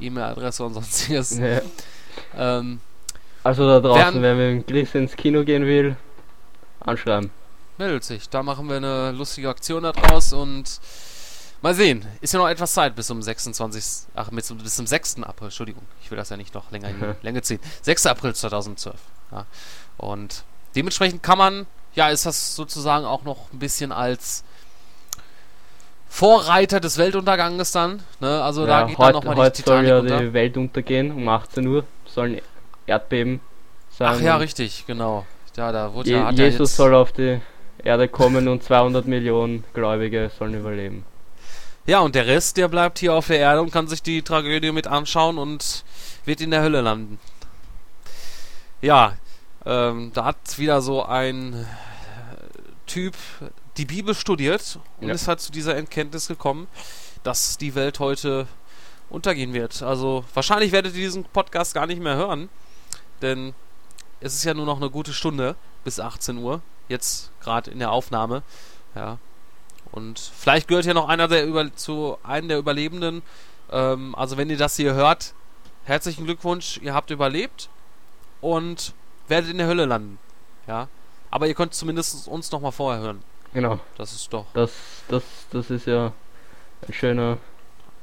[0.01, 1.39] E-Mail-Adresse und sonstiges.
[1.39, 1.61] Ja.
[2.37, 2.81] Ähm,
[3.43, 5.97] Also da draußen, Während- wer mit dem Chris ins Kino gehen will,
[6.81, 7.31] anschreiben.
[7.79, 8.29] meldet sich.
[8.29, 10.81] Da machen wir eine lustige Aktion daraus und
[11.63, 12.05] mal sehen.
[12.21, 14.09] Ist ja noch etwas Zeit bis zum 26.
[14.15, 15.23] Ach, bis zum, bis zum 6.
[15.23, 15.47] April.
[15.49, 17.61] Entschuldigung, ich will das ja nicht noch länger in die Länge ziehen.
[17.83, 18.07] 6.
[18.07, 18.97] April 2012.
[19.33, 19.47] Ja.
[19.97, 20.45] Und
[20.77, 24.45] dementsprechend kann man, ja, ist das sozusagen auch noch ein bisschen als
[26.11, 28.03] Vorreiter des Weltunterganges dann.
[28.19, 28.43] Ne?
[28.43, 30.19] Also da ja, geht dann heute nochmal die heute soll Titanic ja unter.
[30.19, 32.41] die Welt untergehen, um 18 Uhr sollen
[32.87, 33.41] Erdbeben
[33.91, 34.17] sein.
[34.17, 35.25] Ach ja, richtig, genau.
[35.57, 37.41] Ja, da wurde Je ja, Jesus soll auf die
[37.83, 41.05] Erde kommen und 200 Millionen Gläubige sollen überleben.
[41.87, 44.73] Ja, und der Rest, der bleibt hier auf der Erde und kann sich die Tragödie
[44.73, 45.85] mit anschauen und
[46.25, 47.21] wird in der Hölle landen.
[48.83, 49.15] Ja,
[49.65, 51.67] ähm, da hat wieder so ein
[52.87, 53.15] Typ
[53.77, 55.15] die Bibel studiert und Ja.
[55.15, 56.67] ist halt zu dieser Erkenntnis gekommen,
[57.23, 58.47] dass die Welt heute
[59.09, 59.83] untergehen wird.
[59.83, 62.49] Also wahrscheinlich werdet ihr diesen Podcast gar nicht mehr hören,
[63.23, 63.55] denn
[64.21, 67.91] es ist ja nur noch eine gute Stunde bis 18 Uhr, jetzt gerade in der
[67.93, 68.43] Aufnahme.
[68.95, 69.19] Ja.
[69.93, 73.23] Und vielleicht gehört ja noch einer der über zu einem der Überlebenden.
[73.73, 75.35] Ähm, also wenn ihr das hier hört,
[75.85, 77.69] herzlichen Glückwunsch, ihr habt überlebt
[78.41, 78.95] und
[79.29, 80.19] werdet in der Hölle landen.
[80.67, 80.89] Ja.
[81.31, 83.23] Aber ihr könnt zumindest uns noch mal vorher hören.
[83.53, 83.81] Genau.
[83.97, 84.47] Das ist doch.
[84.55, 84.73] Das,
[85.09, 86.13] das, das ist ja
[86.87, 87.39] ein schöner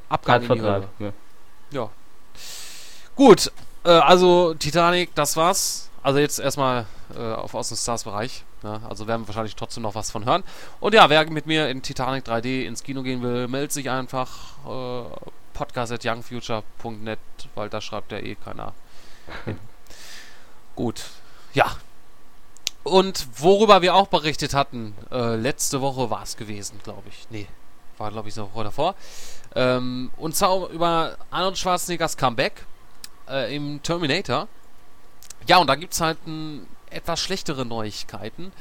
[0.10, 0.44] Abgang.
[1.00, 1.14] Ja.
[1.72, 1.90] Ja.
[3.16, 3.52] Gut,
[3.84, 5.90] äh, also Titanic, das war's.
[6.04, 8.44] Also jetzt erstmal äh, auf Austin Stars Bereich.
[8.64, 10.44] Ja, also werden wir wahrscheinlich trotzdem noch was von hören.
[10.80, 14.30] Und ja, wer mit mir in Titanic 3D ins Kino gehen will, meldet sich einfach
[14.66, 15.04] äh,
[15.54, 17.20] podcast.youngfuture.net,
[17.56, 18.74] weil da schreibt ja eh keiner.
[20.76, 21.04] Gut,
[21.54, 21.76] ja.
[22.88, 27.28] Und worüber wir auch berichtet hatten, äh, letzte Woche war es gewesen, glaube ich.
[27.30, 27.48] Nee,
[27.98, 28.96] war glaube ich noch Woche davor.
[29.56, 32.66] Ähm, und zwar über Arnold Schwarzeneggers Comeback
[33.30, 34.48] äh, im Terminator.
[35.48, 38.52] Ja, und da gibt es halt ein, etwas schlechtere Neuigkeiten.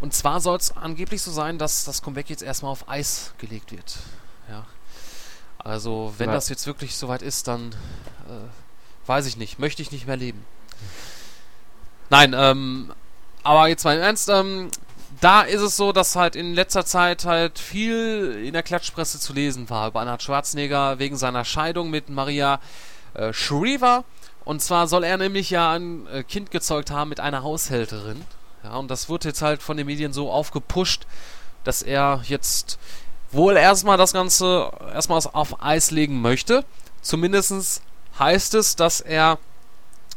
[0.00, 3.72] Und zwar soll es angeblich so sein, dass das Comeback jetzt erstmal auf Eis gelegt
[3.72, 3.96] wird.
[4.48, 4.64] Ja.
[5.58, 6.34] Also, wenn Ja.
[6.34, 7.72] das jetzt wirklich soweit ist, dann
[8.28, 10.44] äh, weiß ich nicht, möchte ich nicht mehr leben.
[12.10, 12.92] Nein, ähm,
[13.48, 14.68] aber jetzt mal im Ernst, ähm,
[15.22, 19.32] da ist es so, dass halt in letzter Zeit halt viel in der Klatschpresse zu
[19.32, 22.60] lesen war über Arnold Schwarzenegger wegen seiner Scheidung mit Maria
[23.14, 24.04] äh, Shriver.
[24.44, 28.22] Und zwar soll er nämlich ja ein äh, Kind gezeugt haben mit einer Haushälterin.
[28.64, 31.06] Ja, und das wurde jetzt halt von den Medien so aufgepusht,
[31.64, 32.78] dass er jetzt
[33.32, 36.66] wohl erstmal das Ganze erstmal auf Eis legen möchte.
[37.00, 37.80] Zumindest
[38.18, 39.38] heißt es, dass er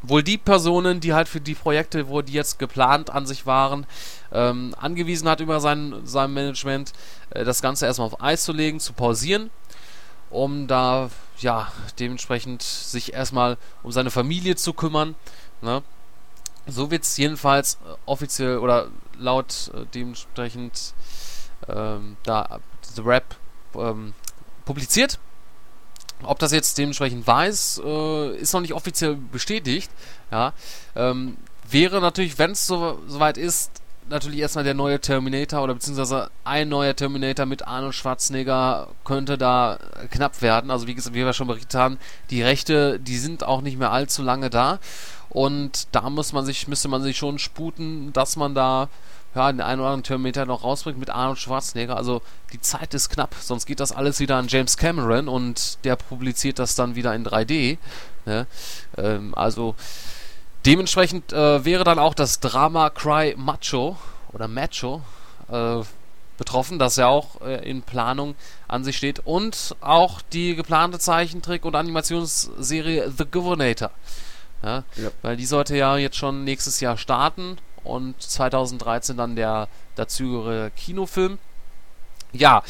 [0.04, 3.86] wohl die Personen, die halt für die Projekte, wo die jetzt geplant an sich waren,
[4.32, 6.94] ähm, angewiesen hat über sein, sein Management,
[7.32, 9.52] äh, das Ganze erstmal auf Eis zu legen, zu pausieren,
[10.30, 11.10] um da
[11.40, 15.16] ja dementsprechend sich erstmal um seine Familie zu kümmern.
[15.62, 15.84] Ne?
[16.68, 18.88] So wird es jedenfalls äh, offiziell oder
[19.18, 20.94] laut äh, dementsprechend
[21.68, 22.60] ähm, da
[22.96, 23.36] The Rap
[23.76, 24.14] ähm,
[24.66, 25.20] publiziert.
[26.24, 29.92] Ob das jetzt dementsprechend weiß, äh, ist noch nicht offiziell bestätigt.
[30.32, 30.54] Ja,
[30.96, 31.38] ähm,
[31.70, 33.72] wäre natürlich, wenn es so, soweit ist,
[34.10, 39.80] natürlich erstmal der neue Terminator oder beziehungsweise ein neuer Terminator mit Arnold Schwarzenegger könnte da
[40.12, 40.70] knapp werden.
[40.70, 41.98] Also wie gesagt, wie wir schon berichtet haben,
[42.30, 44.80] die Rechte, die sind auch nicht mehr allzu lange da.
[45.30, 48.90] Und da muss man sich, müsste man sich schon sputen, dass man da
[49.36, 51.96] ja, den einen oder anderen Terminator noch rausbringt mit Arnold Schwarzenegger.
[51.96, 55.96] Also die Zeit ist knapp, sonst geht das alles wieder an James Cameron und der
[55.96, 57.78] publiziert das dann wieder in 3D.
[58.26, 58.46] Ne?
[58.98, 59.76] Ähm, also
[60.66, 63.98] dementsprechend äh, wäre dann auch das Drama Cry Macho
[64.34, 65.02] oder Macho
[65.50, 65.80] äh,
[66.38, 68.36] betroffen, das ja auch äh, in Planung
[68.68, 73.92] an sich steht und auch die geplante Zeichentrick- und Animationsserie The Governator.
[74.64, 75.10] Ja, Ja.
[75.22, 81.40] Weil die sollte ja jetzt schon nächstes Jahr starten und 2013 dann der dazugehörige Kinofilm.
[82.34, 82.64] Ja,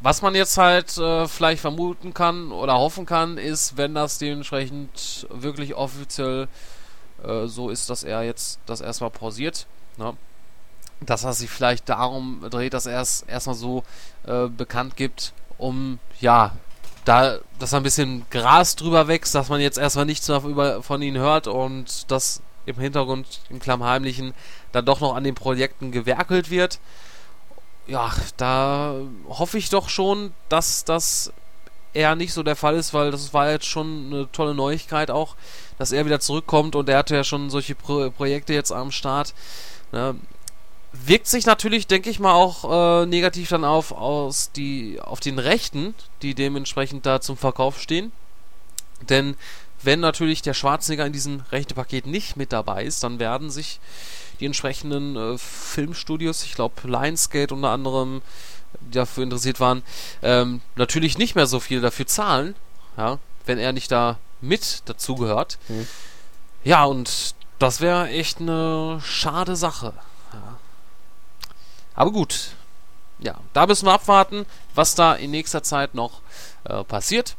[0.00, 5.26] was man jetzt halt äh, vielleicht vermuten kann oder hoffen kann, ist, wenn das dementsprechend
[5.30, 6.48] wirklich offiziell
[7.24, 10.14] äh, so ist, dass er jetzt das erstmal pausiert, ne?
[11.00, 13.82] dass er sich vielleicht darum dreht, dass er es erstmal so
[14.26, 16.52] äh, bekannt gibt, um ja,
[17.04, 21.18] da, dass ein bisschen Gras drüber wächst, dass man jetzt erstmal nichts mehr von ihnen
[21.18, 24.34] hört und dass im Hintergrund, im Klammheimlichen,
[24.72, 26.80] dann doch noch an den Projekten gewerkelt wird.
[27.86, 28.94] Ja, da
[29.28, 31.32] hoffe ich doch schon, dass das
[31.92, 35.36] eher nicht so der Fall ist, weil das war jetzt schon eine tolle Neuigkeit auch,
[35.78, 39.34] dass er wieder zurückkommt und er hatte ja schon solche Pro Projekte jetzt am Start.
[39.92, 40.16] Ne?
[40.92, 45.38] Wirkt sich natürlich, denke ich mal, auch äh, negativ dann auf, aus die, auf den
[45.38, 48.12] Rechten, die dementsprechend da zum Verkauf stehen.
[49.08, 49.36] Denn
[49.84, 53.80] wenn natürlich der Schwarzenegger in diesem Rechtepaket nicht mit dabei ist, dann werden sich
[54.40, 58.22] die entsprechenden äh, Filmstudios, ich glaube Lionsgate unter anderem,
[58.80, 59.82] die dafür interessiert waren,
[60.22, 62.54] ähm, natürlich nicht mehr so viel dafür zahlen,
[62.96, 65.58] ja, wenn er nicht da mit dazugehört.
[65.68, 65.86] Mhm.
[66.64, 69.92] Ja, und das wäre echt eine schade Sache.
[70.32, 70.58] Ja.
[71.94, 72.50] Aber gut.
[73.20, 74.44] Ja, da müssen wir abwarten,
[74.74, 76.20] was da in nächster Zeit noch
[76.64, 77.36] äh, passiert.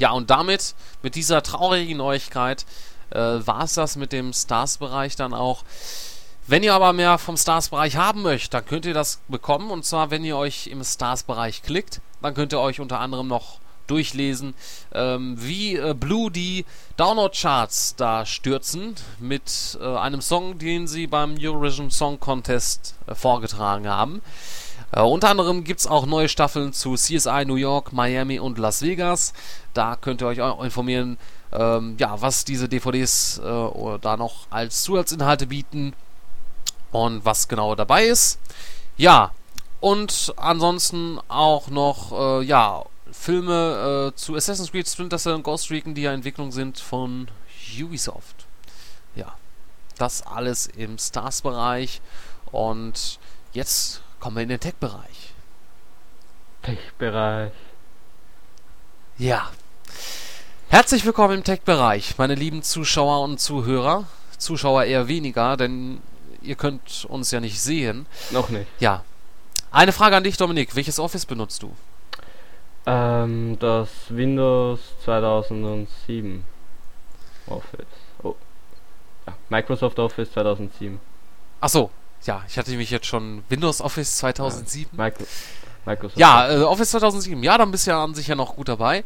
[0.00, 2.64] Ja, und damit, mit dieser traurigen Neuigkeit,
[3.10, 5.62] äh, war es das mit dem Stars-Bereich dann auch.
[6.46, 9.70] Wenn ihr aber mehr vom Stars-Bereich haben möchtet, dann könnt ihr das bekommen.
[9.70, 13.58] Und zwar, wenn ihr euch im Stars-Bereich klickt, dann könnt ihr euch unter anderem noch
[13.88, 14.54] durchlesen,
[14.94, 16.64] ähm, wie äh, Blue die
[16.96, 23.86] Download-Charts da stürzen mit äh, einem Song, den sie beim Eurovision Song Contest äh, vorgetragen
[23.86, 24.22] haben.
[24.92, 28.82] Äh, unter anderem gibt es auch neue Staffeln zu CSI New York, Miami und Las
[28.82, 29.32] Vegas.
[29.74, 31.18] Da könnt ihr euch auch informieren,
[31.52, 35.94] ähm, ja, was diese DVDs äh, da noch als Zusatzinhalte bieten
[36.92, 38.38] und was genau dabei ist.
[38.96, 39.32] Ja,
[39.80, 45.70] und ansonsten auch noch, äh, ja, Filme äh, zu Assassin's Creed Splinter Cell und Ghost
[45.70, 47.28] Recon, die ja Entwicklung sind von
[47.80, 48.46] Ubisoft.
[49.14, 49.34] Ja,
[49.98, 52.00] das alles im Stars-Bereich.
[52.52, 53.18] Und
[53.52, 55.32] jetzt kommen wir in den Tech-Bereich.
[56.62, 57.52] Tech-Bereich.
[59.16, 59.50] Ja.
[60.68, 64.04] Herzlich willkommen im Tech-Bereich, meine lieben Zuschauer und Zuhörer.
[64.36, 66.00] Zuschauer eher weniger, denn
[66.42, 68.06] ihr könnt uns ja nicht sehen.
[68.30, 68.68] Noch nicht.
[68.78, 69.04] Ja.
[69.70, 70.76] Eine Frage an dich, Dominik.
[70.76, 71.74] Welches Office benutzt du?
[72.86, 76.44] Ähm, das Windows 2007
[77.46, 77.86] Office.
[78.22, 78.34] Oh.
[79.26, 81.00] Ja, Microsoft Office 2007.
[81.60, 81.90] Ach so,
[82.24, 84.96] ja, ich hatte mich jetzt schon Windows Office 2007.
[84.96, 85.24] Ja, Micro
[85.86, 86.18] Microsoft.
[86.18, 87.42] Ja, äh, Office 2007.
[87.42, 89.04] Ja, dann bist du ja an sich ja noch gut dabei.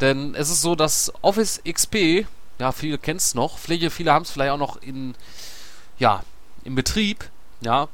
[0.00, 2.26] Denn es ist so, dass Office XP,
[2.58, 5.14] ja, viele kennen es noch, viele, viele haben es vielleicht auch noch in,
[5.98, 6.22] ja,
[6.64, 7.88] im Betrieb, ja,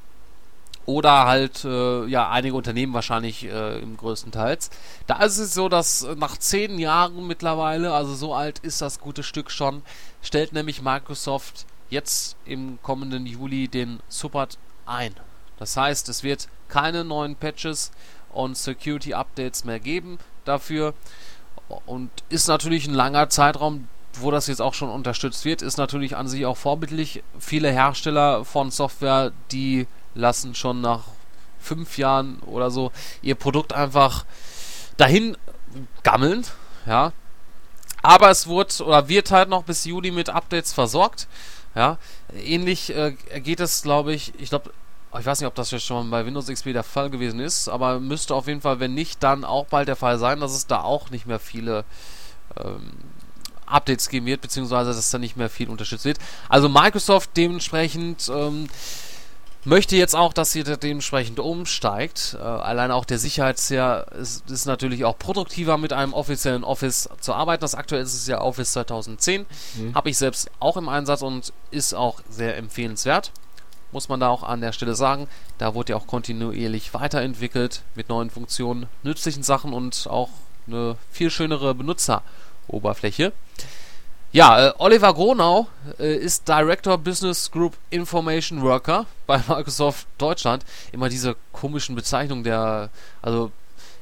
[0.85, 4.71] oder halt, äh, ja, einige Unternehmen wahrscheinlich äh, im größten Teils.
[5.07, 9.23] Da ist es so, dass nach zehn Jahren mittlerweile, also so alt ist das gute
[9.23, 9.83] Stück schon,
[10.23, 15.15] stellt nämlich Microsoft jetzt im kommenden Juli den Support ein.
[15.59, 17.93] Das heißt, es wird keine neuen Patches
[18.33, 20.95] und Security Updates mehr geben dafür.
[21.87, 26.17] Und ist natürlich ein langer Zeitraum, wo das jetzt auch schon unterstützt wird, ist natürlich
[26.17, 27.23] an sich auch vorbildlich.
[27.39, 31.05] Viele Hersteller von Software, die lassen schon nach
[31.61, 32.91] fünf Jahren oder so
[33.23, 34.25] ihr Produkt einfach
[34.97, 35.37] dahin
[36.03, 36.45] gammeln,
[36.87, 37.13] ja.
[38.03, 41.29] Aber es wurde oder wird halt noch bis Juli mit Updates versorgt,
[41.75, 41.99] ja.
[42.35, 44.73] Ähnlich äh, geht es, glaube ich, ich glaube,
[45.19, 48.01] ich weiß nicht, ob das jetzt schon bei Windows XP der Fall gewesen ist, aber
[48.01, 50.83] müsste auf jeden Fall, wenn nicht, dann auch bald der Fall sein, dass es da
[50.83, 51.85] auch nicht mehr viele
[52.63, 52.93] ähm,
[53.67, 56.19] Updates geben wird, beziehungsweise dass da nicht mehr viel unterstützt wird.
[56.49, 58.69] Also Microsoft dementsprechend ähm,
[59.65, 62.37] möchte jetzt auch, dass ihr dementsprechend umsteigt.
[62.39, 67.35] Äh, allein auch der Sicherheitsher ist, ist natürlich auch produktiver mit einem offiziellen Office zu
[67.35, 67.61] arbeiten.
[67.61, 69.47] Das aktuell ist es ja Office 2010.
[69.77, 69.95] Mhm.
[69.95, 73.33] Habe ich selbst auch im Einsatz und ist auch sehr empfehlenswert.
[73.93, 75.29] Muss man da auch an der Stelle sagen.
[75.59, 80.31] Da wurde ja auch kontinuierlich weiterentwickelt mit neuen Funktionen, nützlichen Sachen und auch
[80.67, 83.33] eine viel schönere Benutzeroberfläche.
[84.33, 85.69] Ja, äh, Oliver Gronau
[85.99, 90.65] äh, ist Director Business Group Information Worker bei Microsoft Deutschland.
[90.91, 92.89] Immer diese komischen Bezeichnungen der,
[93.21, 93.53] also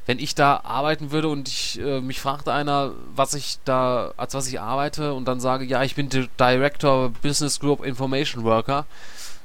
[0.06, 4.34] wenn ich da arbeiten würde und ich äh, mich fragte einer, was ich da, als
[4.34, 8.86] was ich arbeite und dann sage, ja, ich bin Director Business Group Information Worker,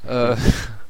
[0.07, 0.35] äh,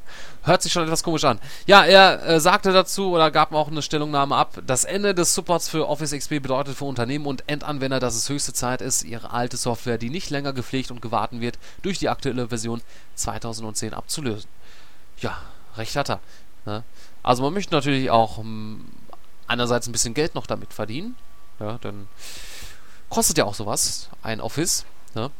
[0.46, 1.38] hört sich schon etwas komisch an.
[1.66, 5.68] Ja, er äh, sagte dazu oder gab auch eine Stellungnahme ab, das Ende des Supports
[5.68, 9.56] für Office XP bedeutet für Unternehmen und Endanwender, dass es höchste Zeit ist, ihre alte
[9.56, 12.80] Software, die nicht länger gepflegt und gewartet wird, durch die aktuelle Version
[13.16, 14.48] 2010 abzulösen.
[15.18, 15.38] Ja,
[15.76, 16.20] recht hat er.
[16.64, 16.84] Ne?
[17.22, 18.92] Also man möchte natürlich auch um, hm,
[19.48, 21.16] einerseits ein bisschen Geld noch damit verdienen,
[21.60, 22.08] ja, denn
[23.08, 25.30] kostet ja auch sowas, ein Office, ne?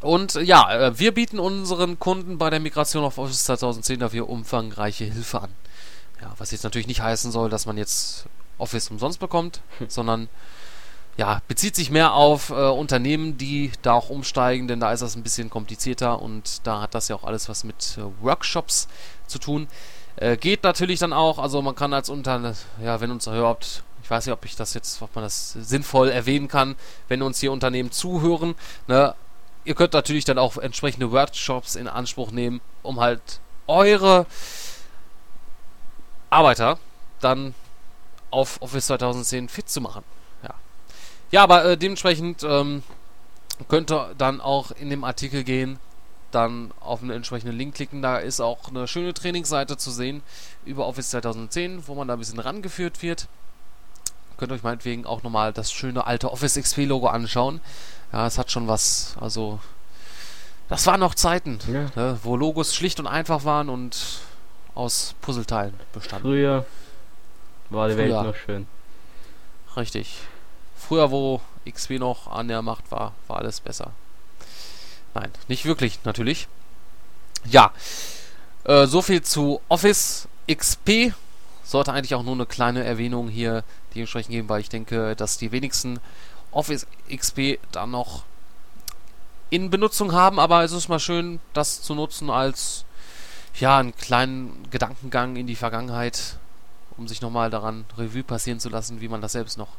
[0.00, 4.28] Und äh, ja, äh, wir bieten unseren Kunden bei der Migration auf Office 2010 dafür
[4.28, 5.50] umfangreiche Hilfe an.
[6.20, 8.26] Ja, was jetzt natürlich nicht heißen soll, dass man jetzt
[8.58, 9.88] Office umsonst bekommt, hm.
[9.88, 10.28] sondern
[11.16, 15.16] ja, bezieht sich mehr auf äh, Unternehmen, die da auch umsteigen, denn da ist das
[15.16, 18.88] ein bisschen komplizierter und da hat das ja auch alles was mit äh, Workshops
[19.26, 19.68] zu tun.
[20.16, 24.10] Äh, geht natürlich dann auch, also man kann als Unter, ja, wenn uns hört, ich
[24.10, 26.76] weiß nicht, ob ich das jetzt, ob man das sinnvoll erwähnen kann,
[27.08, 28.54] wenn uns hier Unternehmen zuhören,
[28.86, 29.14] ne,
[29.64, 34.26] ihr könnt natürlich dann auch entsprechende Workshops in Anspruch nehmen, um halt eure
[36.30, 36.78] Arbeiter
[37.20, 37.54] dann
[38.30, 40.04] auf Office 2010 fit zu machen.
[40.42, 40.54] Ja,
[41.30, 42.82] ja aber äh, dementsprechend ähm,
[43.68, 45.78] könnt ihr dann auch in dem Artikel gehen,
[46.30, 48.02] dann auf einen entsprechenden Link klicken.
[48.02, 50.22] Da ist auch eine schöne Trainingsseite zu sehen
[50.64, 53.26] über Office 2010, wo man da ein bisschen rangeführt wird.
[54.36, 57.60] Könnt ihr euch meinetwegen auch nochmal das schöne alte Office XP Logo anschauen.
[58.12, 59.14] Ja, es hat schon was.
[59.20, 59.60] Also,
[60.68, 61.90] das waren noch Zeiten, ja.
[61.94, 64.20] ne, wo Logos schlicht und einfach waren und
[64.74, 66.22] aus Puzzleteilen bestanden.
[66.22, 66.66] Früher
[67.70, 68.04] war die Früher.
[68.04, 68.66] Welt noch schön.
[69.76, 70.18] Richtig.
[70.76, 73.92] Früher, wo XP noch an der Macht war, war alles besser.
[75.14, 76.48] Nein, nicht wirklich, natürlich.
[77.44, 77.72] Ja,
[78.64, 81.12] äh, so viel zu Office XP.
[81.64, 83.62] Sollte eigentlich auch nur eine kleine Erwähnung hier
[83.94, 86.00] dementsprechend geben, weil ich denke, dass die wenigsten
[86.52, 88.24] Office XP dann noch
[89.50, 92.84] in Benutzung haben, aber es ist mal schön, das zu nutzen als
[93.58, 96.38] ja, einen kleinen Gedankengang in die Vergangenheit.
[96.96, 99.70] um sich nochmal daran Revue passieren zu lassen, wie man das selbst noch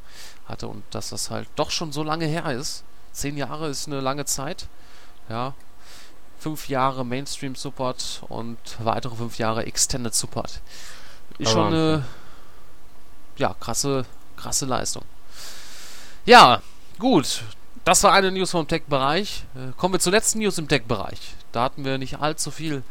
[0.47, 2.83] hatte und dass das halt doch schon so lange her ist.
[3.11, 4.67] Zehn Jahre ist eine lange Zeit.
[5.29, 5.53] Ja.
[6.39, 10.61] Fünf Jahre Mainstream Support und weitere fünf Jahre Extended Support.
[11.37, 12.05] Ist schon eine
[13.37, 14.05] ja, krasse,
[14.35, 15.03] krasse Leistung.
[16.25, 16.61] Ja,
[16.99, 17.43] gut.
[17.83, 19.43] Das war eine News vom Tech-Bereich.
[19.55, 21.19] Äh, kommen wir zur letzten News im Tech-Bereich.
[21.51, 22.83] Da hatten wir nicht allzu viel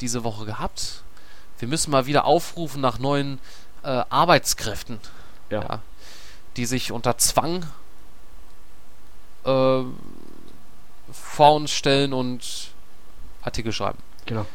[0.00, 1.02] diese Woche gehabt.
[1.58, 3.38] Wir müssen mal wieder aufrufen nach neuen
[3.82, 5.00] äh, Arbeitskräften,
[5.50, 5.60] Ja.
[5.62, 5.82] ja,
[6.56, 7.66] die sich unter Zwang
[9.44, 9.82] äh,
[11.12, 12.70] vor uns stellen und
[13.42, 13.98] Artikel schreiben.
[14.26, 14.46] Genau.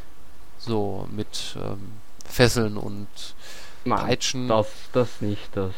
[0.60, 1.94] So mit ähm,
[2.26, 3.08] Fesseln und
[3.86, 4.48] Nein, Peitschen.
[4.48, 5.72] das, das nicht, das.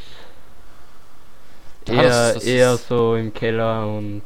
[1.88, 4.22] Ja, eher, das- das eher so im Keller und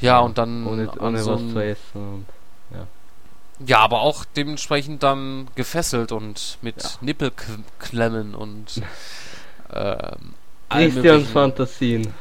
[0.00, 2.14] ja, und dann ohne, ohne so was zu essen.
[2.14, 2.26] Und,
[3.68, 6.88] Ja, aber auch dementsprechend dann gefesselt und mit Ja.
[7.00, 8.82] Nippelklemmen und
[9.72, 10.34] ähm,
[10.68, 11.28] Christians.
[11.30, 12.12] Fantasien.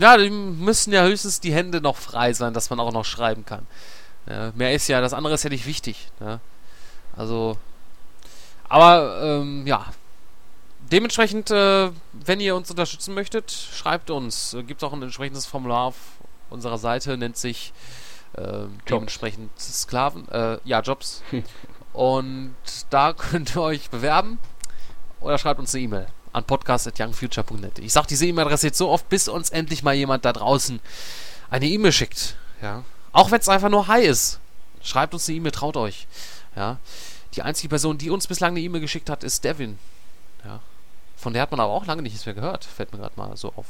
[0.00, 3.44] Ja, die müssen ja höchstens die Hände noch frei sein, dass man auch noch schreiben
[3.44, 3.66] kann.
[4.28, 6.08] Ja, mehr ist ja, das andere ist ja nicht wichtig.
[6.20, 6.40] Ja?
[7.16, 7.58] Also,
[8.68, 9.84] aber ähm, ja,
[10.90, 14.54] dementsprechend, äh, wenn ihr uns unterstützen möchtet, schreibt uns.
[14.54, 15.96] Äh, Gibt auch ein entsprechendes Formular auf
[16.50, 17.72] unserer Seite, nennt sich
[18.34, 21.22] äh, dementsprechend Sklaven, äh, ja, Jobs.
[21.92, 22.54] Und
[22.90, 24.38] da könnt ihr euch bewerben
[25.20, 27.78] oder schreibt uns eine E-Mail an podcast.youngfuture.net.
[27.78, 30.80] Ich sage diese E-Mail-Adresse jetzt so oft, bis uns endlich mal jemand da draußen
[31.48, 32.36] eine E-Mail schickt.
[32.60, 32.84] Ja.
[33.12, 34.38] Auch wenn es einfach nur Hi ist.
[34.82, 36.06] Schreibt uns eine E-Mail, traut euch.
[36.54, 36.76] Ja.
[37.34, 39.78] Die einzige Person, die uns bislang eine E-Mail geschickt hat, ist Devin.
[40.44, 40.60] Ja.
[41.16, 42.64] Von der hat man aber auch lange nichts mehr gehört.
[42.64, 43.66] Fällt mir gerade mal so auf.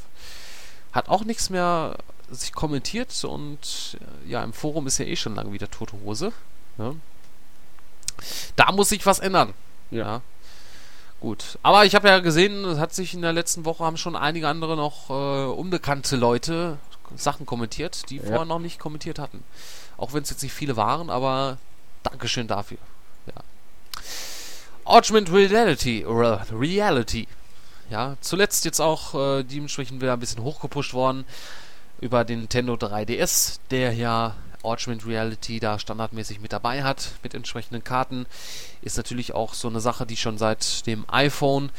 [0.92, 1.97] Hat auch nichts mehr
[2.30, 6.32] sich kommentiert und äh, ja, im Forum ist ja eh schon lange wieder tote Hose.
[6.78, 6.94] Ja.
[8.57, 9.53] Da muss sich was ändern.
[9.90, 9.99] Ja.
[9.99, 10.22] Ja.
[11.20, 11.59] Gut.
[11.62, 14.49] Aber ich habe ja gesehen, es hat sich in der letzten Woche haben schon einige
[14.49, 15.12] andere noch äh,
[15.51, 16.78] unbekannte Leute
[17.16, 18.22] Sachen kommentiert, die Ja.
[18.24, 19.42] vorher noch nicht kommentiert hatten.
[19.97, 21.59] Auch wenn es jetzt nicht viele waren, aber
[22.03, 22.78] Dankeschön dafür.
[23.26, 23.34] Ja.
[24.84, 27.26] Augmented Reality, Re- Reality.
[27.89, 31.24] Ja, zuletzt jetzt auch äh, dementsprechend wieder ein bisschen hochgepusht worden
[32.01, 34.34] über den Nintendo 3DS, der ja
[34.64, 38.26] Augmented Reality da standardmäßig mit dabei hat, mit entsprechenden Karten.
[38.82, 41.70] Ist natürlich auch so eine Sache, die schon seit dem iPhone,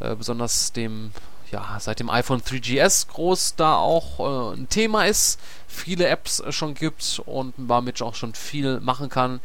[0.00, 1.12] äh, besonders dem,
[1.52, 5.38] ja, seit dem iPhone 3GS groß da auch äh, ein Thema ist.
[5.68, 9.40] Viele Apps schon gibt und damit auch schon viel machen kann.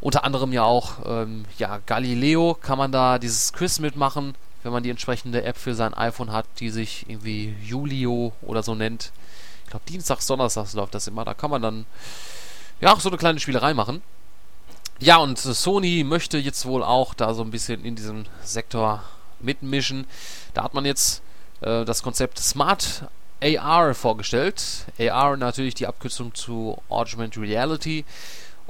[0.00, 4.36] Unter anderem ja auch, ähm, ja, Galileo kann man da dieses Quiz mitmachen,
[4.68, 8.74] wenn man die entsprechende App für sein iPhone hat, die sich irgendwie Julio oder so
[8.74, 9.12] nennt.
[9.64, 11.24] Ich glaube, Dienstags, Donnerstags läuft das immer.
[11.24, 11.86] Da kann man dann
[12.82, 14.02] ja auch so eine kleine Spielerei machen.
[15.00, 19.02] Ja, und Sony möchte jetzt wohl auch da so ein bisschen in diesem Sektor
[19.40, 20.06] mitmischen.
[20.52, 21.22] Da hat man jetzt
[21.62, 23.04] äh, das Konzept Smart
[23.42, 24.84] AR vorgestellt.
[24.98, 28.04] AR natürlich die Abkürzung zu Augmented Reality.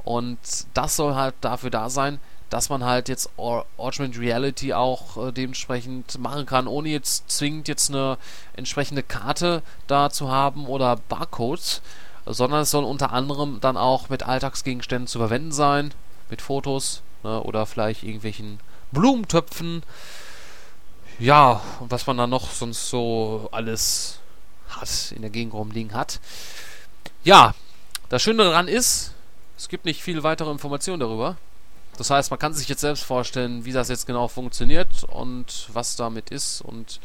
[0.05, 0.39] Und
[0.73, 5.31] das soll halt dafür da sein, dass man halt jetzt Au- Augmented Reality auch äh,
[5.31, 8.17] dementsprechend machen kann, ohne jetzt zwingend jetzt eine
[8.55, 11.81] entsprechende Karte da zu haben oder Barcodes,
[12.25, 15.93] sondern es soll unter anderem dann auch mit Alltagsgegenständen zu verwenden sein,
[16.29, 18.59] mit Fotos ne, oder vielleicht irgendwelchen
[18.91, 19.83] Blumentöpfen.
[21.19, 24.19] Ja, und was man dann noch sonst so alles
[24.69, 26.19] hat, in der Gegend rumliegen hat.
[27.23, 27.53] Ja,
[28.09, 29.13] das Schöne daran ist,
[29.57, 31.37] es gibt nicht viel weitere Informationen darüber.
[31.99, 35.95] Das heißt, man kann sich jetzt selbst vorstellen, wie das jetzt genau funktioniert und was
[35.95, 36.61] damit ist.
[36.61, 36.99] Und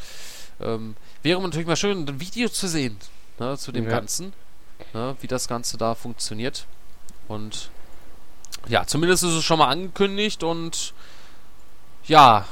[0.61, 2.97] ähm, wäre natürlich mal schön, ein Video zu sehen
[3.39, 3.91] ne, zu dem Ja.
[3.91, 4.33] Ganzen,
[4.93, 6.67] ne, wie das Ganze da funktioniert.
[7.29, 7.71] Und
[8.69, 10.95] ja, zumindest ist es schon mal angekündigt und
[12.05, 12.47] ja,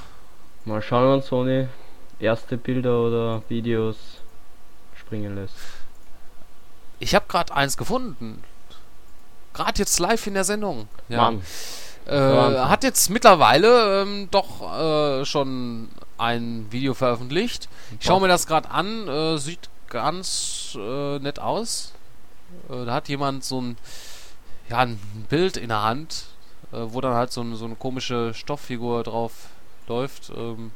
[0.64, 1.66] Mal schauen, wann Sony
[2.20, 3.96] erste Bilder oder Videos
[4.94, 5.54] springen lässt.
[7.00, 8.44] ich habe gerade eins gefunden.
[9.54, 10.88] Gerade jetzt live in der Sendung.
[11.08, 11.16] Ja.
[11.16, 11.42] Mann,
[12.06, 15.88] Äh, hat jetzt mittlerweile ähm, doch äh, schon
[16.18, 17.68] ein Video veröffentlicht.
[17.98, 21.92] Ich schaue mir das gerade an, äh, sieht ganz äh, nett aus.
[22.68, 23.76] Äh, da hat jemand so ein,
[24.68, 24.98] ja, ein
[25.28, 26.24] Bild in der Hand,
[26.72, 29.32] äh, wo dann halt so, ein, so eine komische Stofffigur drauf
[29.86, 30.30] läuft.
[30.36, 30.72] Ähm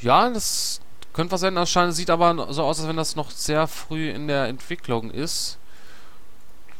[0.00, 0.80] ja, das
[1.12, 1.54] könnte was sein.
[1.54, 5.10] Das scheint, sieht aber so aus, als wenn das noch sehr früh in der Entwicklung
[5.10, 5.58] ist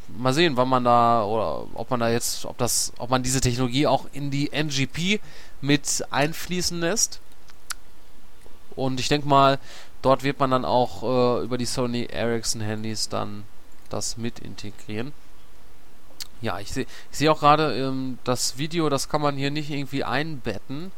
[0.09, 3.41] mal sehen, wann man da oder ob man da jetzt, ob das, ob man diese
[3.41, 5.21] Technologie auch in die NGP
[5.61, 7.21] mit einfließen lässt.
[8.75, 9.59] Und ich denke mal,
[10.03, 13.45] dort wird man dann auch äh, über die Sony Ericsson Handys dann
[13.89, 15.13] das mit integrieren.
[16.43, 19.71] Ja, ich sehe ich seh auch gerade, ähm, das Video, das kann man hier nicht
[19.71, 20.93] irgendwie einbetten.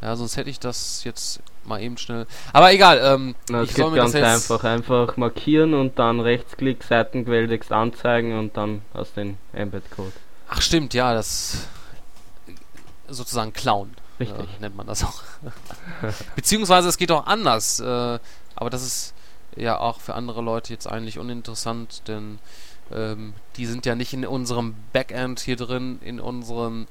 [0.00, 2.26] Ja, sonst hätte ich das jetzt mal eben schnell.
[2.52, 4.50] Aber egal, ähm, Na, ich geht soll mir ganz das jetzt.
[4.50, 4.64] einfach.
[4.64, 10.12] Einfach markieren und dann Rechtsklick, Seitenquelltext anzeigen und dann du den Embed-Code.
[10.48, 11.66] Ach stimmt, ja, das
[13.08, 13.94] sozusagen klauen.
[14.20, 14.44] Richtig.
[14.44, 15.22] Äh, nennt man das auch.
[16.36, 17.80] Beziehungsweise es geht auch anders.
[17.80, 18.18] Äh,
[18.56, 19.14] aber das ist
[19.56, 22.38] ja auch für andere Leute jetzt eigentlich uninteressant, denn
[22.92, 26.86] ähm, die sind ja nicht in unserem Backend hier drin, in unserem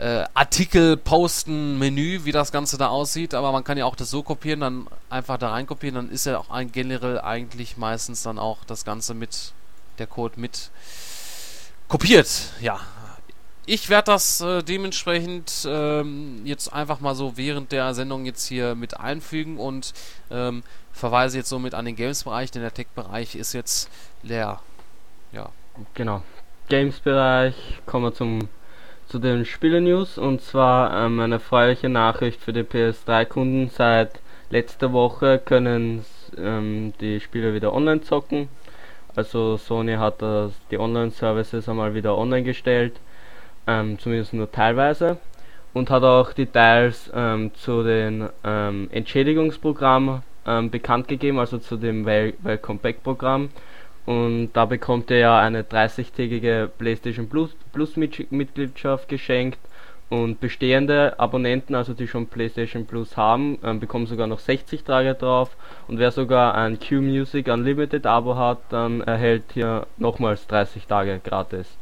[0.00, 4.10] äh, Artikel posten Menü, wie das Ganze da aussieht, aber man kann ja auch das
[4.10, 8.22] so kopieren, dann einfach da rein kopieren, dann ist ja auch ein generell eigentlich meistens
[8.22, 9.52] dann auch das Ganze mit
[9.98, 10.70] der Code mit
[11.86, 12.28] kopiert.
[12.62, 12.80] Ja.
[13.66, 18.74] Ich werde das äh, dementsprechend ähm, jetzt einfach mal so während der Sendung jetzt hier
[18.74, 19.92] mit einfügen und
[20.30, 23.90] ähm, verweise jetzt somit an den Games-Bereich, denn der Tech-Bereich ist jetzt
[24.22, 24.60] leer.
[25.30, 25.50] Ja.
[25.92, 26.22] Genau.
[26.68, 28.48] Games-Bereich kommen wir zum
[29.10, 33.68] zu den Spiele-News und zwar ähm, eine erfreuliche Nachricht für die PS3-Kunden.
[33.68, 36.04] Seit letzter Woche können
[36.38, 38.48] ähm, die Spiele wieder online zocken.
[39.16, 43.00] Also Sony hat das, die Online-Services einmal wieder online gestellt,
[43.66, 45.18] ähm, zumindest nur teilweise.
[45.74, 52.06] Und hat auch Details ähm, zu den ähm, Entschädigungsprogrammen ähm, bekannt gegeben, also zu dem
[52.06, 53.50] Wel Welcome Back Programm.
[54.06, 59.58] Und da bekommt er ja eine 30-tägige PlayStation Plus, Plus Mitgliedschaft geschenkt.
[60.08, 65.14] Und bestehende Abonnenten, also die schon PlayStation Plus haben, ähm, bekommen sogar noch 60 Tage
[65.14, 65.56] drauf.
[65.86, 71.76] Und wer sogar ein Q-Music Unlimited Abo hat, dann erhält hier nochmals 30 Tage gratis.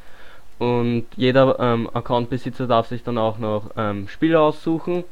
[0.59, 5.05] Und jeder ähm, Accountbesitzer darf sich dann auch noch ähm, Spiele aussuchen.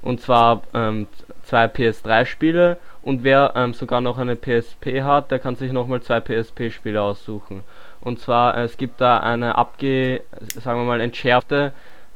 [0.00, 1.08] Und zwar ähm,
[1.42, 6.20] zwei PS3-Spiele und wer ähm, sogar noch eine PSP hat, der kann sich nochmal zwei
[6.20, 7.62] PSP-Spiele aussuchen.
[8.00, 11.72] Und zwar, äh, es gibt da eine abge, sagen wir mal, entschärfte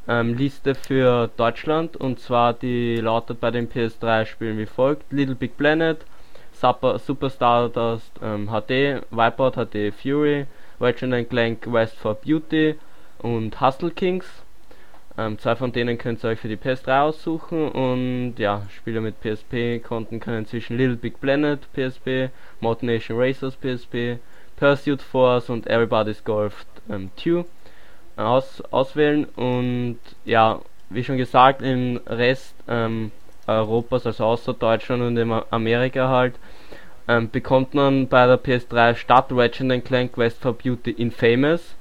[0.07, 1.97] ähm, Liste für Deutschland.
[1.97, 5.11] Und zwar, die lautet bei den PS3-Spielen wie folgt.
[5.11, 6.05] Little Big Planet,
[6.53, 10.47] Super, Super Stardust ähm, HD, Wipeout HD Fury,
[10.79, 12.75] Ratchet Clank West for Beauty
[13.19, 14.25] und Hustle Kings.
[15.19, 19.19] Ähm, zwei von denen könnt ihr euch für die PS3 aussuchen und ja, Spieler mit
[19.19, 24.19] PSP-Konten können zwischen Little Big Planet PSP, Mod Nation Racers PSP,
[24.57, 27.29] Pursuit Force und Everybody's Golf ähm, 2
[28.17, 29.25] äh, aus, auswählen.
[29.35, 30.61] Und ja,
[30.91, 33.11] wie schon gesagt, im Rest ähm,
[33.47, 36.35] Europas, also außer Deutschland und in Amerika halt,
[37.07, 41.75] ähm, bekommt man bei der PS3 statt Ratchet Clank Quest for Beauty Infamous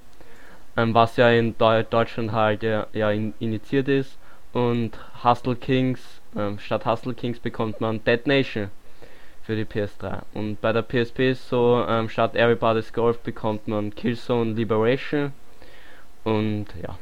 [0.77, 4.19] ähm, was ja in Deu Deutschland halt ja, ja in, initiiert ist.
[4.53, 8.71] Und Hustle Kings, ähm, statt Hustle Kings bekommt man Dead Nation
[9.43, 10.23] für die PS3.
[10.35, 15.33] Und bei der PSP ist so, ähm, statt Everybody's Golf bekommt man Killzone Liberation.
[16.25, 16.99] Und ja.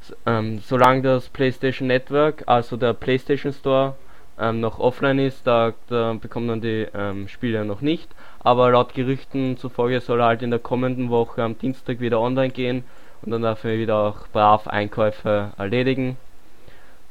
[0.00, 3.94] S ähm, solange das PlayStation Network, also der PlayStation Store,
[4.40, 8.08] ähm, noch offline ist, da, da bekommt man die ähm, Spiele noch nicht.
[8.40, 12.50] Aber laut Gerüchten zufolge soll er halt in der kommenden Woche am Dienstag wieder online
[12.50, 12.84] gehen
[13.22, 16.16] und dann darf er wieder auch brav Einkäufe erledigen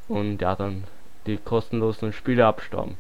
[0.08, 0.86] und ja dann
[1.26, 2.98] die kostenlosen Spiele abstauben.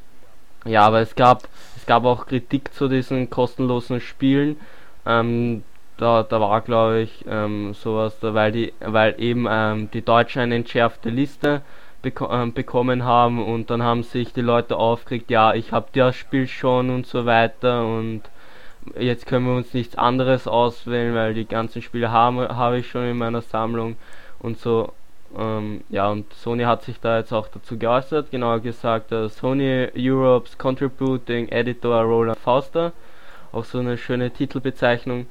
[0.66, 4.58] Ja, aber es gab es gab auch Kritik zu diesen kostenlosen Spielen.
[5.05, 5.64] Ähm,
[5.97, 10.41] da, da war glaube ich ähm, sowas, da, weil die weil eben ähm, die Deutschen
[10.41, 11.62] eine entschärfte Liste
[12.01, 16.16] beko ähm, bekommen haben und dann haben sich die Leute aufgeregt, ja ich habe das
[16.16, 18.24] Spiel schon und so weiter und
[18.99, 23.05] jetzt können wir uns nichts anderes auswählen, weil die ganzen Spiele habe hab ich schon
[23.05, 23.95] in meiner Sammlung
[24.39, 24.93] und so.
[25.38, 29.89] Ähm, ja, und Sony hat sich da jetzt auch dazu geäußert, genauer gesagt, äh, Sony
[29.95, 32.93] Europe's Contributing Editor Roland Fauster,
[33.51, 35.27] auch so eine schöne Titelbezeichnung.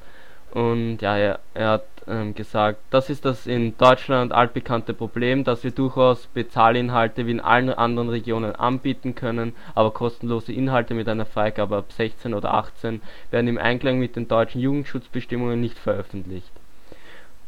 [0.57, 5.63] Und ja, er, er hat ähm, gesagt, das ist das in Deutschland altbekannte Problem, dass
[5.63, 11.27] wir durchaus Bezahlinhalte wie in allen anderen Regionen anbieten können, aber kostenlose Inhalte mit einer
[11.27, 16.49] Freigabe ab 16 oder 18 werden im Einklang mit den deutschen Jugendschutzbestimmungen nicht veröffentlicht.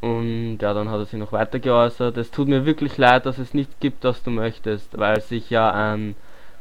[0.01, 3.39] Und ja, dann hat er sich noch weiter geäußert, es tut mir wirklich leid, dass
[3.39, 6.15] es nichts gibt, was du möchtest, weil sich ja ein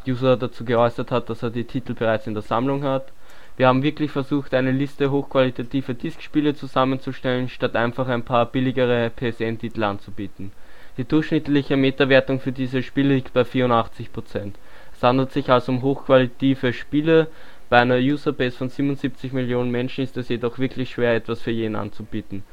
[0.07, 3.13] User dazu geäußert hat, dass er die Titel bereits in der Sammlung hat
[3.59, 9.83] wir haben wirklich versucht, eine Liste hochqualitativer Diskspiele zusammenzustellen, statt einfach ein paar billigere PSN-Titel
[9.83, 10.53] anzubieten.
[10.97, 14.53] Die durchschnittliche Metawertung für diese Spiele liegt bei 84%.
[14.93, 17.27] Es handelt sich also um hochqualitative Spiele.
[17.69, 21.75] Bei einer Userbase von 77 Millionen Menschen ist es jedoch wirklich schwer, etwas für jeden
[21.75, 22.45] anzubieten.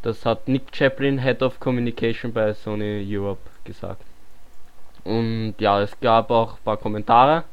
[0.00, 4.02] Das hat Nick Chaplin, Head of Communication bei Sony Europe, gesagt.
[5.04, 7.44] Und ja, es gab auch ein paar Kommentare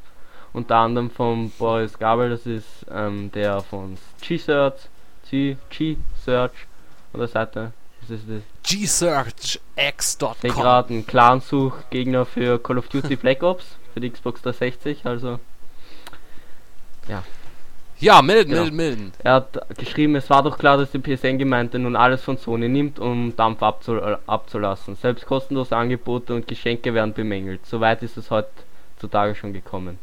[0.54, 4.90] unter anderem von Boris Gabel, das ist ähm, der von G-Search,
[5.30, 6.52] G-Search
[7.14, 7.72] oder Seite,
[8.02, 8.42] Was ist das?
[8.64, 10.36] gsearchx.com.
[10.44, 15.40] Ich gerade ein Clan-Suchgegner für Call of Duty Black Ops für die Xbox 360, also
[18.00, 18.62] Ja, melden, Genau.
[18.64, 19.14] melden, melden.
[19.24, 22.98] Er hat geschrieben, es war doch klar, dass die PSN-Gemeinde nun alles von Sony nimmt,
[23.00, 24.96] um Dampf abzu äh, abzulassen.
[24.96, 27.64] Selbst kostenlose Angebote und Geschenke werden bemängelt.
[27.68, 30.00] Soweit ist es heutzutage schon gekommen.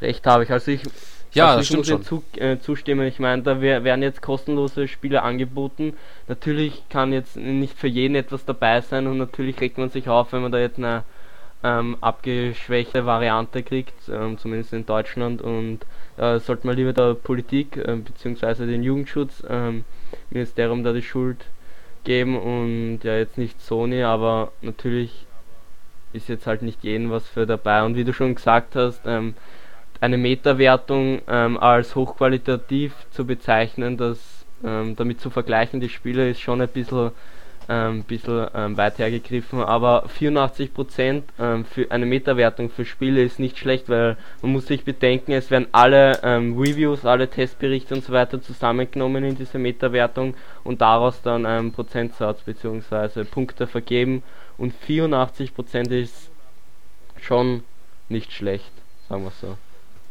[0.00, 0.50] Recht habe ich.
[0.50, 0.82] Also ich,
[1.32, 2.22] Ja, also das ich stimmt muss schon.
[2.34, 3.06] zu, äh, zustimmen.
[3.06, 5.94] Ich meine, da wer- werden jetzt kostenlose Spiele angeboten.
[6.28, 10.32] Natürlich kann jetzt nicht für jeden etwas dabei sein und natürlich regt man sich auf,
[10.32, 11.02] wenn man da jetzt eine
[11.64, 15.80] ähm, abgeschwächte Variante kriegt, ähm, zumindest in Deutschland und
[16.18, 18.66] äh, sollte man lieber der Politik äh, bzw.
[18.66, 19.84] den Jugendschutz ähm,
[20.30, 21.46] Ministerium da die Schuld
[22.04, 25.26] geben und ja jetzt nicht Sony, aber natürlich
[26.12, 29.34] ist jetzt halt nicht jeden was für dabei und wie du schon gesagt hast, ähm,
[30.00, 34.18] eine Meta-Wertung ähm, als hochqualitativ zu bezeichnen, das
[34.64, 37.12] ähm, damit zu vergleichen, die Spiele ist schon ein bisschen
[37.68, 43.58] ähm, bisschen ähm, weit hergegriffen, aber 84% ähm, für eine Meta-Wertung für Spiele ist nicht
[43.58, 48.12] schlecht, weil man muss sich bedenken, es werden alle ähm, Reviews, alle Testberichte und so
[48.12, 50.34] weiter zusammengenommen in diese Meta-Wertung
[50.64, 53.24] und daraus dann ein Prozentsatz bzw.
[53.24, 54.22] Punkte vergeben
[54.58, 56.30] und 84% ist
[57.20, 57.64] schon
[58.08, 58.70] nicht schlecht,
[59.08, 59.56] sagen wir so.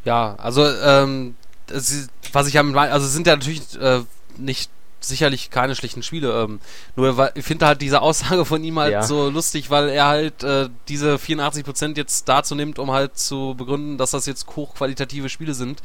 [0.06, 1.36] Ja, also, ähm,
[1.70, 4.02] ist, was ich am, also es sind ja natürlich äh,
[4.38, 6.44] nicht sicherlich keine schlechten Spiele.
[6.44, 6.60] Ähm,
[6.96, 9.04] nur weil, ich finde halt diese Aussage von ihm halt Ja.
[9.04, 13.98] so lustig, weil er halt äh, diese 84% jetzt dazu nimmt, um halt zu begründen,
[13.98, 15.82] dass das jetzt hochqualitative Spiele sind.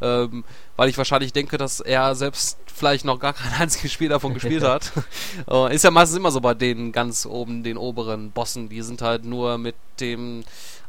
[0.00, 0.44] Ähm,
[0.76, 4.62] weil ich wahrscheinlich denke, dass er selbst vielleicht noch gar kein einziges Spiel davon gespielt
[4.64, 4.92] hat.
[5.50, 8.68] Äh, ist ja meistens immer so bei den ganz oben, den oberen Bossen.
[8.68, 10.44] Die sind halt nur mit dem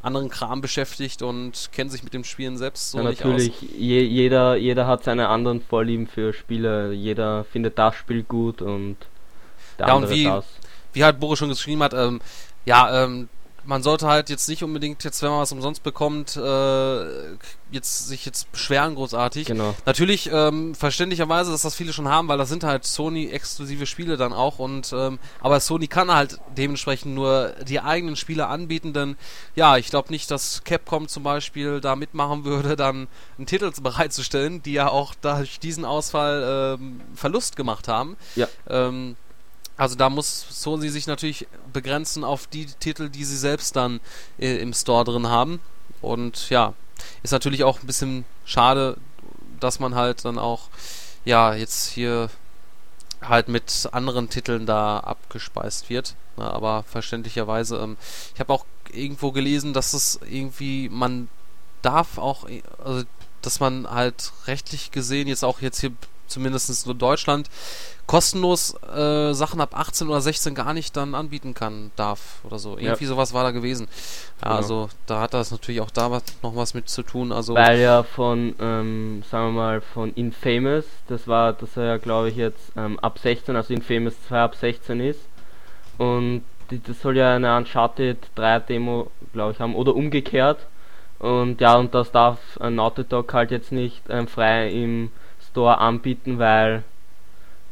[0.05, 3.69] anderen Kram beschäftigt und kennen sich mit dem Spielen selbst so ja, nicht natürlich, aus.
[3.77, 8.97] je, jeder, jeder hat seine anderen Vorlieben für Spiele, jeder findet das Spiel gut und
[9.79, 10.45] der Ja, und andere wie- das.
[10.93, 12.21] Wie halt Boris schon geschrieben hat, ähm,
[12.65, 13.27] ja, ähm,
[13.65, 17.05] man sollte halt jetzt nicht unbedingt jetzt, wenn man was umsonst bekommt, äh,
[17.71, 19.47] jetzt sich jetzt beschweren großartig.
[19.47, 19.75] Genau.
[19.85, 24.33] Natürlich ähm, verständlicherweise, dass das viele schon haben, weil das sind halt Sony-exklusive Spiele dann
[24.33, 29.17] auch und ähm, aber Sony kann halt dementsprechend nur die eigenen Spiele anbieten, denn
[29.55, 33.07] ja, ich glaube nicht, dass Capcom zum Beispiel da mitmachen würde, dann
[33.37, 38.15] einen Titel bereitzustellen, die ja auch durch diesen Ausfall ähm, Verlust gemacht haben.
[38.35, 38.47] Ja.
[38.69, 39.15] Ähm,
[39.77, 43.99] also da muss Sony sich natürlich begrenzen auf die Titel, die sie selbst dann
[44.39, 45.59] äh, im Store drin haben.
[46.01, 46.73] Und ja,
[47.23, 48.97] ist natürlich auch ein bisschen schade,
[49.59, 50.69] dass man halt dann auch,
[51.25, 52.29] ja, jetzt hier
[53.21, 56.15] halt mit anderen Titeln da abgespeist wird.
[56.37, 57.97] Na, aber verständlicherweise, ähm,
[58.33, 61.29] ich habe auch irgendwo gelesen, dass es irgendwie, man
[61.81, 63.03] darf auch, äh, also,
[63.41, 65.91] dass man halt rechtlich gesehen, jetzt auch jetzt hier
[66.27, 67.49] zumindest nur Deutschland,
[68.07, 72.77] kostenlos äh, Sachen ab 18 oder 16 gar nicht dann anbieten kann, darf oder so.
[72.77, 73.87] Irgendwie sowas war da gewesen.
[74.41, 74.55] Ja, Genau.
[74.55, 77.31] also da hat das natürlich auch da was, noch was mit zu tun.
[77.31, 81.97] Also Weil ja von, ähm, sagen wir mal, von Infamous, das war, das er ja
[81.97, 85.21] glaube ich jetzt ähm, ab 16, also Infamous 2 ab 16 ist.
[85.97, 90.59] Und die, das soll ja eine Uncharted 3 Demo, glaube ich, haben, oder umgekehrt.
[91.19, 95.11] Und ja, und das darf äh, Naughty Dog halt jetzt nicht ähm, frei im
[95.55, 96.83] Store anbieten, weil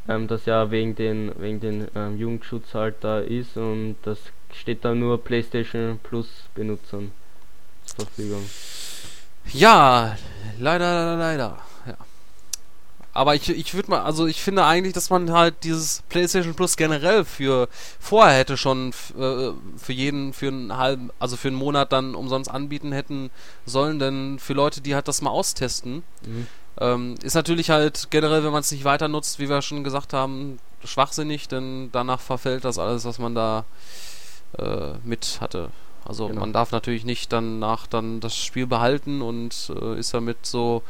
[0.08, 4.20] ähm, das ja wegen den, wegen den ähm, Jugendschutz halt da ist und das
[4.54, 7.12] steht dann nur PlayStation Plus Benutzern
[7.84, 8.50] zur Verfügung.
[9.52, 10.16] Ja,
[10.60, 11.58] leider, leider, leider.
[11.86, 11.98] Ja.
[13.12, 16.78] Aber ich, ich würde mal, also ich finde eigentlich, dass man halt dieses PlayStation Plus
[16.78, 17.68] generell für
[18.00, 22.50] vorher hätte schon äh, für jeden für einen halben, also für einen Monat dann umsonst
[22.50, 23.30] anbieten hätten
[23.66, 26.48] sollen, denn für Leute, die halt das mal austesten, Mhm.
[26.80, 30.14] Ähm, ist natürlich halt generell, wenn man es nicht weiter nutzt, wie wir schon gesagt
[30.14, 33.66] haben, schwachsinnig, denn danach verfällt das alles, was man da
[34.58, 35.70] äh, mit hatte.
[36.06, 36.42] Also Genau.
[36.42, 40.84] man darf natürlich nicht danach dann das Spiel behalten und äh, ist damit so,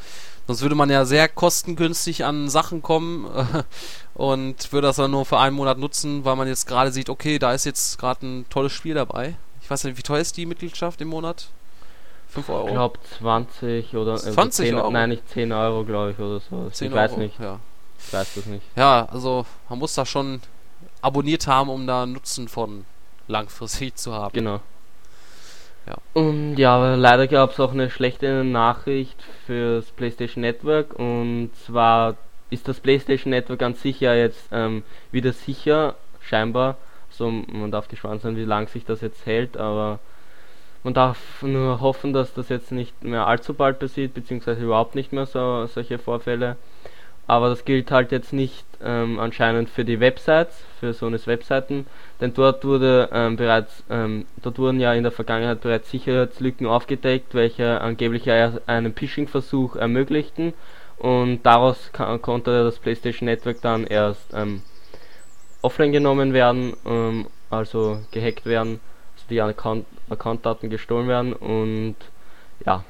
[0.48, 3.64] sonst würde man ja sehr kostengünstig an Sachen kommen äh,
[4.16, 7.38] und würde das dann nur für einen Monat nutzen, weil man jetzt gerade sieht, okay,
[7.38, 9.36] da ist jetzt gerade ein tolles Spiel dabei.
[9.62, 11.50] Ich weiß nicht, wie teuer ist die Mitgliedschaft im Monat?
[12.34, 12.68] 5 Euro?
[12.68, 14.92] Ich glaube 20 oder äh, 20 10, Euro?
[14.92, 16.70] Nein, nicht 10 Euro, glaube ich, oder so.
[16.70, 17.60] 10 ich weiß Euro, nicht, Ja.
[18.00, 18.66] ich weiß das nicht.
[18.76, 20.42] ja, also man muss da schon
[21.02, 22.86] abonniert haben, um da Nutzen von
[23.28, 24.34] langfristig zu haben.
[24.34, 24.60] Genau.
[25.86, 25.96] Ja.
[26.14, 32.16] Und ja, aber leider gab es auch eine schlechte Nachricht fürs PlayStation Network und zwar
[32.50, 36.78] ist das PlayStation Network an sich ja jetzt ähm, wieder sicher, scheinbar.
[37.10, 40.00] So, man darf gespannt sein, wie lange sich das jetzt hält, aber
[40.84, 45.14] man darf nur hoffen, dass das jetzt nicht mehr allzu bald passiert, beziehungsweise überhaupt nicht
[45.14, 46.58] mehr so solche Vorfälle.
[47.28, 51.86] aber das gilt halt jetzt nicht ähm, anscheinend für die Websites, für Sonys Webseiten,
[52.20, 57.34] denn dort wurde ähm, bereits, ähm, dort wurden ja in der Vergangenheit bereits Sicherheitslücken aufgedeckt,
[57.34, 60.54] welche angeblich einen Phishing-Versuch ermöglichten.
[60.98, 64.62] Und daraus konnte das PlayStation Network dann erst ähm,
[65.62, 68.80] offline genommen werden, ähm, also gehackt werden,
[69.30, 71.96] die Account Accountdaten gestohlen werden und
[72.66, 72.84] ja,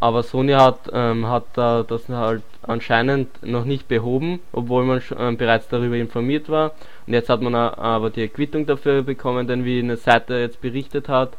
[0.00, 5.36] aber Sony hat, ähm, hat da das halt anscheinend noch nicht behoben, obwohl man ähm,
[5.36, 6.72] bereits darüber informiert war.
[7.06, 11.08] Und jetzt hat man aber die Quittung dafür bekommen, denn wie eine Seite jetzt berichtet
[11.08, 11.32] hat,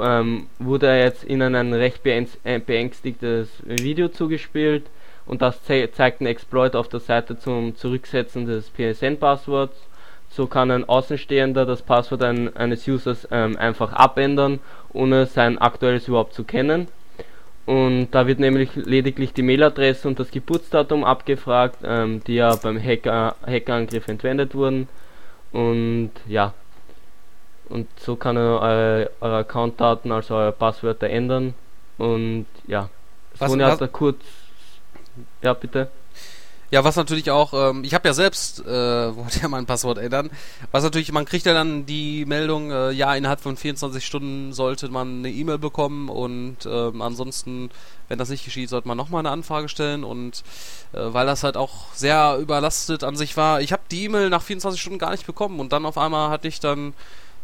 [0.00, 4.86] ähm, wurde jetzt ihnen ein recht äh, beängstigtes Video zugespielt
[5.26, 9.76] und das ze zeigt einen Exploit auf der Seite zum Zurücksetzen des PSN-Passworts.
[10.34, 14.58] So kann ein Außenstehender das Passwort ein, eines Users ähm, einfach abändern,
[14.92, 16.88] ohne sein aktuelles überhaupt zu kennen.
[17.66, 22.82] Und da wird nämlich lediglich die Mailadresse und das Geburtsdatum abgefragt, ähm, die ja beim
[22.82, 24.88] Hacker, Hackerangriff entwendet wurden.
[25.52, 26.52] Und ja,
[27.68, 31.54] und so kann er eure, eure Accountdaten, also eure Passwörter ändern.
[31.96, 32.90] Und ja,
[33.38, 34.18] was, Sony hat da kurz.
[35.42, 35.88] Ja, bitte.
[36.74, 38.66] Ja, was natürlich auch, ähm, ich habe ja selbst, äh,
[39.16, 40.28] wollte ja mein Passwort ändern,
[40.72, 44.88] was natürlich, man kriegt ja dann die Meldung, äh, ja, innerhalb von 24 Stunden sollte
[44.88, 47.70] man eine E-Mail bekommen und ähm, ansonsten,
[48.08, 50.42] wenn das nicht geschieht, sollte man nochmal eine Anfrage stellen und
[50.94, 54.42] äh, weil das halt auch sehr überlastet an sich war, ich habe die E-Mail nach
[54.42, 56.92] 24 Stunden gar nicht bekommen und dann auf einmal hatte ich dann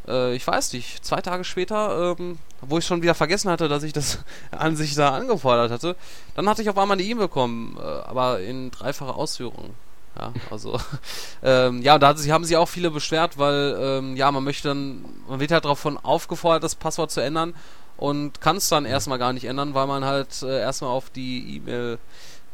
[0.08, 3.82] äh, ich weiß nicht, zwei Tage später, ähm, wo ich schon wieder vergessen hatte, dass
[3.82, 4.18] ich das
[4.50, 5.96] an sich da angefordert hatte,
[6.34, 9.74] dann hatte ich auf einmal eine E-Mail bekommen, äh, aber in dreifacher Ausführung.
[10.18, 10.78] Ja, also,
[11.42, 15.40] ähm, ja, da haben sich auch viele beschwert, weil, ähm, ja, man möchte dann, man
[15.40, 17.54] wird halt davon aufgefordert, das Passwort zu ändern
[17.96, 21.56] und kann es dann erstmal gar nicht ändern, weil man halt äh, erstmal auf die
[21.56, 21.98] E-Mail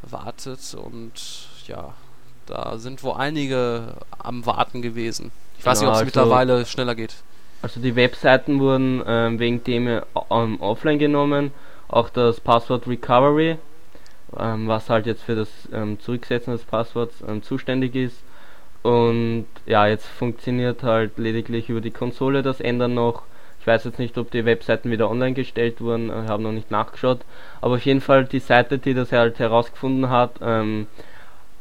[0.02, 1.12] wartet und,
[1.66, 1.94] ja,
[2.46, 5.32] da sind wohl einige am Warten gewesen.
[5.58, 7.14] Ich weiß genau, nicht, ob es mittlerweile schneller geht.
[7.62, 9.88] Also die Webseiten wurden ähm, wegen dem
[10.30, 11.52] ähm, offline genommen,
[11.88, 13.56] auch das Passwort Recovery,
[14.38, 18.22] ähm, was halt jetzt für das ähm, Zurücksetzen des Passworts ähm, zuständig ist.
[18.82, 23.22] Und ja, jetzt funktioniert halt lediglich über die Konsole das Ändern noch.
[23.58, 26.70] Ich weiß jetzt nicht, ob die Webseiten wieder online gestellt wurden, ich habe noch nicht
[26.70, 27.22] nachgeschaut.
[27.60, 30.86] Aber auf jeden Fall die Seite, die das halt herausgefunden hat, ähm,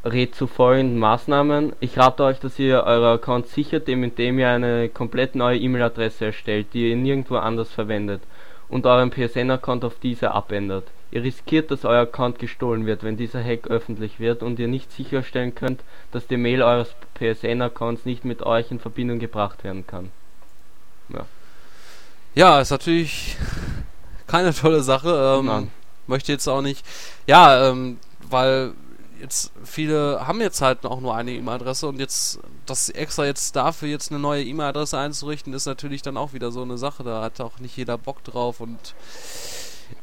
[0.06, 1.74] rät zu folgenden Maßnahmen.
[1.80, 6.68] Ich rate euch, dass ihr euer Account sichert, indem ihr eine komplett neue E-Mail-Adresse erstellt,
[6.74, 8.22] die ihr nirgendwo anders verwendet
[8.70, 10.86] und euren PSN-Account auf diese abändert.
[11.12, 14.92] Ihr riskiert, dass euer Account gestohlen wird, wenn dieser Hack öffentlich wird und ihr nicht
[14.92, 15.82] sicherstellen könnt,
[16.12, 20.12] dass die Mail eures PSN-Accounts nicht mit euch in Verbindung gebracht werden kann.
[21.10, 21.26] Ja,
[22.34, 23.38] ja ist natürlich
[24.28, 25.40] keine tolle Sache.
[25.40, 25.70] Ähm,
[26.08, 26.86] möchte jetzt auch nicht.
[27.28, 27.98] Ja, ähm,
[28.30, 28.74] weil
[29.20, 33.90] jetzt viele haben jetzt halt auch nur eine E-Mail-Adresse und jetzt das extra jetzt dafür
[33.90, 37.04] jetzt eine neue E-Mail-Adresse einzurichten, ist natürlich dann auch wieder so eine Sache.
[37.04, 38.96] Da hat auch nicht jeder Bock drauf und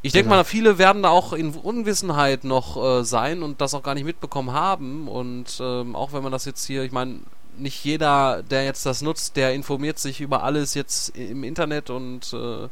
[0.01, 0.37] ich denke genau.
[0.37, 4.05] mal, viele werden da auch in Unwissenheit noch äh, sein und das auch gar nicht
[4.05, 5.07] mitbekommen haben.
[5.07, 7.19] Und ähm, auch wenn man das jetzt hier, ich meine,
[7.57, 12.33] nicht jeder, der jetzt das nutzt, der informiert sich über alles jetzt im Internet und
[12.33, 12.67] äh,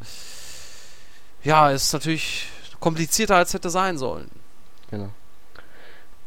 [1.44, 2.48] ja, ist natürlich
[2.80, 4.30] komplizierter als hätte sein sollen.
[4.90, 5.10] Genau.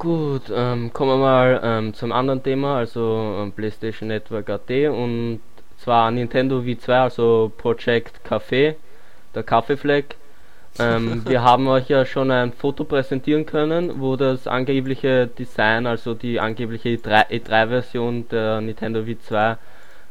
[0.04, 5.40] Gut, ähm, kommen wir mal ähm, zum anderen Thema, also ähm, PlayStation Network AT und
[5.78, 8.74] zwar Nintendo V2, also Project Café,
[9.34, 10.16] der Kaffeefleck.
[10.78, 16.12] Ähm, wir haben euch ja schon ein Foto präsentieren können, wo das angebliche Design, also
[16.12, 19.56] die angebliche E3-Version e der Nintendo V2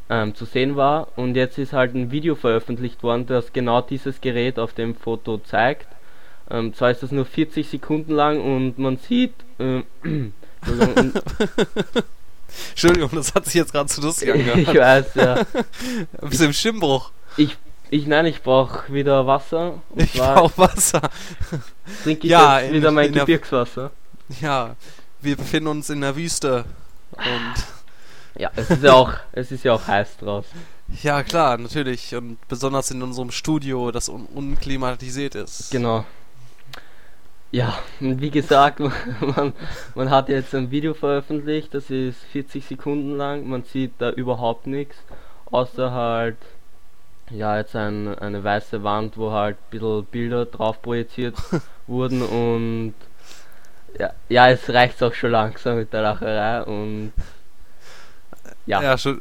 [0.09, 1.09] ähm, zu sehen war.
[1.17, 5.37] Und jetzt ist halt ein Video veröffentlicht worden, das genau dieses Gerät auf dem Foto
[5.37, 5.85] zeigt.
[6.49, 9.35] Ähm, zwar ist das nur 40 Sekunden lang und man sieht.
[9.63, 9.83] Äh,
[12.71, 14.57] Entschuldigung, das hat sich jetzt gerade zu lustig angehört.
[14.67, 15.35] ich weiß, ja.
[16.21, 17.11] Ein bisschen im Stimmbruch.
[17.37, 17.57] Ich,
[17.89, 19.81] ich nein, ich brauche wieder Wasser.
[19.95, 21.01] ich brauche Wasser.
[22.03, 23.91] Trinke ich ja, jetzt wieder mein Gebirgswasser.
[24.41, 24.75] Ja,
[25.21, 26.65] wir befinden uns in der Wüste
[27.11, 27.53] und.
[28.35, 30.59] Ja, es ist ja auch, es ist ja auch heiß draußen.
[31.03, 32.15] Ja, klar, natürlich.
[32.15, 35.69] Und besonders in unserem Studio, das un unklimatisiert ist.
[35.71, 36.03] Genau.
[37.53, 38.79] Ja, wie gesagt,
[39.19, 39.53] man,
[39.93, 44.65] man hat jetzt ein Video veröffentlicht, das ist 40 Sekunden lang, man sieht da überhaupt
[44.65, 44.95] nichts,
[45.51, 46.37] außer halt,
[47.29, 51.35] ja, jetzt ein, eine weiße Wand, wo halt ein bisschen Bilder drauf projiziert
[51.87, 52.95] wurden und
[53.99, 57.13] ja, ja, es reicht auch schon langsam mit der Lacherei und
[58.65, 58.81] ja.
[58.81, 59.19] Ja, schon,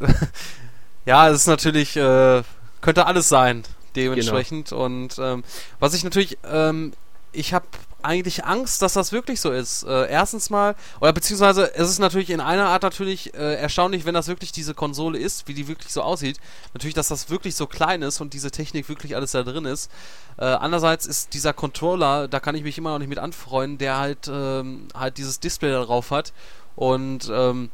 [1.04, 2.42] ja es ist natürlich, äh,
[2.80, 3.64] könnte alles sein,
[3.94, 4.86] dementsprechend genau.
[4.86, 5.44] und ähm,
[5.80, 6.94] was ich natürlich ähm,
[7.32, 7.66] ich habe
[8.04, 9.84] eigentlich Angst, dass das wirklich so ist.
[9.84, 14.14] Äh, erstens mal, oder beziehungsweise es ist natürlich in einer Art natürlich äh, erstaunlich, wenn
[14.14, 16.38] das wirklich diese Konsole ist, wie die wirklich so aussieht.
[16.74, 19.90] Natürlich, dass das wirklich so klein ist und diese Technik wirklich alles da drin ist.
[20.38, 23.98] Äh, andererseits ist dieser Controller, da kann ich mich immer noch nicht mit anfreunden, der
[23.98, 26.32] halt ähm, halt dieses Display da drauf hat
[26.76, 27.70] und ähm,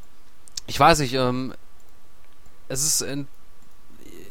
[0.66, 1.54] ich weiß nicht, ähm,
[2.68, 3.26] es ist in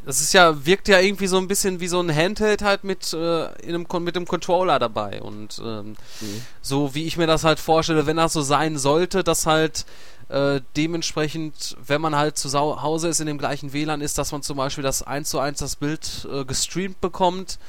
[0.08, 3.12] das ist ja, wirkt ja irgendwie so ein bisschen wie so ein Handheld halt mit,
[3.12, 5.22] äh, in einem, mit dem Controller dabei.
[5.22, 6.42] Und ähm, mhm.
[6.62, 9.86] so wie ich mir das halt vorstelle, wenn das so sein sollte, dass halt
[10.30, 14.44] äh, dementsprechend, wenn man halt zu Hause ist in dem gleichen WLAN ist, dass man
[14.44, 17.60] zum Beispiel das 1 zu 1 das Bild äh, gestreamt bekommt.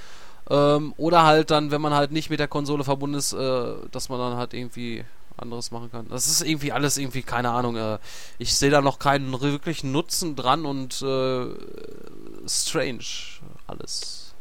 [0.49, 4.11] Ähm, oder halt dann, wenn man halt nicht mit der Konsole verbunden ist, äh, dass
[4.11, 5.05] man dann halt irgendwie
[5.41, 6.07] anderes machen kann.
[6.09, 7.99] Das ist irgendwie alles irgendwie, keine Ahnung, äh,
[8.39, 11.47] ich sehe da noch keinen wirklichen Nutzen dran und äh,
[12.47, 13.05] strange
[13.67, 14.35] alles.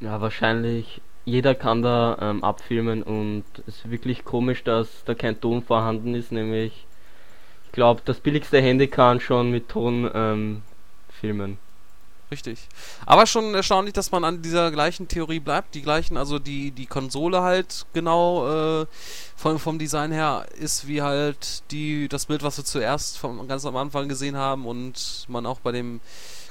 [0.00, 5.40] Ja, wahrscheinlich jeder kann da ähm, abfilmen und es ist wirklich komisch, dass da kein
[5.40, 6.86] Ton vorhanden ist, nämlich
[7.66, 10.62] ich glaube, das billigste Handy kann schon mit Ton ähm,
[11.20, 11.58] filmen.
[12.30, 12.58] Richtig.
[13.06, 15.74] Aber schon erstaunlich, dass man an dieser gleichen Theorie bleibt.
[15.74, 18.86] Die gleichen, also die, die Konsole halt genau äh,
[19.34, 23.64] vom, vom Design her ist wie halt die, das Bild, was wir zuerst vom, ganz
[23.64, 26.00] am Anfang gesehen haben und man auch bei dem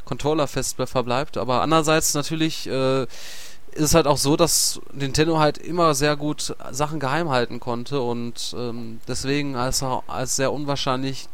[0.06, 1.38] Controller fest verbleibt.
[1.38, 6.56] Aber andererseits natürlich äh, ist es halt auch so, dass Nintendo halt immer sehr gut
[6.72, 11.28] Sachen geheim halten konnte und ähm, deswegen als, als sehr unwahrscheinlich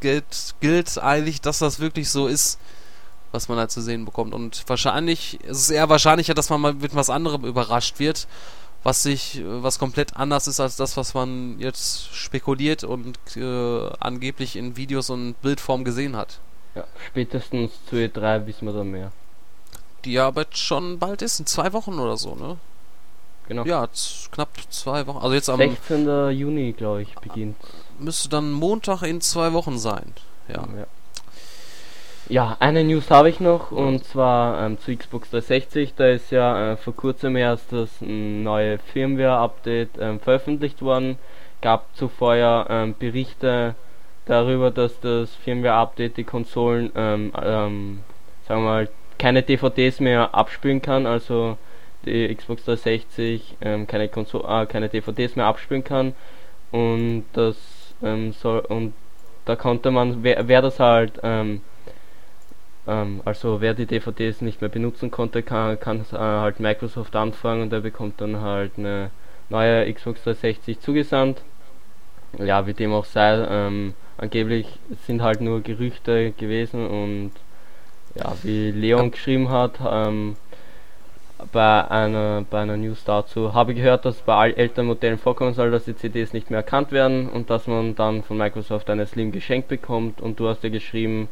[0.00, 2.58] gilt, gilt eigentlich, dass das wirklich so ist
[3.32, 4.34] was man da zu sehen bekommt.
[4.34, 8.26] Und wahrscheinlich ist es eher wahrscheinlicher, dass man mal mit was anderem überrascht wird,
[8.82, 14.56] was sich, was komplett anders ist als das, was man jetzt spekuliert und äh, angeblich
[14.56, 16.38] in Videos und Bildform gesehen hat.
[16.74, 19.12] Ja, spätestens zu E3 wissen wir dann mehr.
[20.04, 22.56] Die ja aber schon bald ist, in zwei Wochen oder so, ne?
[23.48, 23.64] Genau.
[23.64, 23.88] Ja,
[24.30, 25.18] knapp zwei Wochen.
[25.18, 26.30] Also jetzt am 16.
[26.30, 27.56] Juni, glaube ich, beginnt.
[27.98, 30.12] Müsste dann Montag in zwei Wochen sein.
[30.48, 30.68] Ja.
[30.76, 30.86] ja.
[32.30, 35.94] Ja, eine News habe ich noch und zwar ähm, zu Xbox 360.
[35.94, 41.16] Da ist ja äh, vor kurzem erst das neue Firmware-Update ähm, veröffentlicht worden.
[41.62, 43.74] Gab zuvor ja ähm, Berichte
[44.26, 48.00] darüber, dass das Firmware-Update die Konsolen, ähm, ähm,
[48.46, 51.06] sagen wir mal, keine DVDs mehr abspielen kann.
[51.06, 51.56] Also
[52.04, 56.12] die Xbox 360 ähm, keine, Konsole, äh, keine DVDs mehr abspielen kann.
[56.72, 57.56] Und das
[58.02, 58.92] soll und
[59.46, 61.14] da konnte man, wer, wer das halt
[62.88, 67.62] ähm, also wer die DVDs nicht mehr benutzen konnte, kann, kann äh, halt Microsoft anfangen
[67.62, 69.10] und der bekommt dann halt eine
[69.50, 71.42] neue Xbox 360 zugesandt.
[72.38, 74.66] Ja, wie dem auch sei, ähm, angeblich
[75.06, 77.32] sind halt nur Gerüchte gewesen und
[78.14, 80.36] ja, wie Leon geschrieben hat, ähm,
[81.52, 85.54] bei einer, bei einer News dazu, habe ich gehört, dass bei all älteren Modellen vorkommen
[85.54, 89.06] soll, dass die CDs nicht mehr erkannt werden und dass man dann von Microsoft eine
[89.06, 91.28] Slim geschenkt bekommt und du hast ja geschrieben,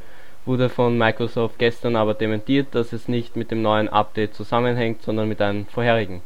[0.46, 5.28] wurde von Microsoft gestern aber dementiert, dass es nicht mit dem neuen Update zusammenhängt, sondern
[5.28, 6.22] mit einem vorherigen.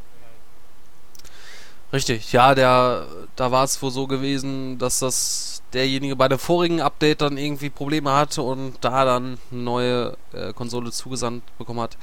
[1.93, 3.05] Richtig, ja, der,
[3.35, 7.69] da war es wohl so gewesen, dass das derjenige bei dem vorigen Update dann irgendwie
[7.69, 11.97] Probleme hatte und da dann eine neue äh, Konsole zugesandt bekommen hat.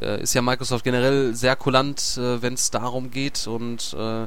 [0.00, 4.26] Äh, ist ja Microsoft generell sehr kulant, äh, wenn es darum geht und äh,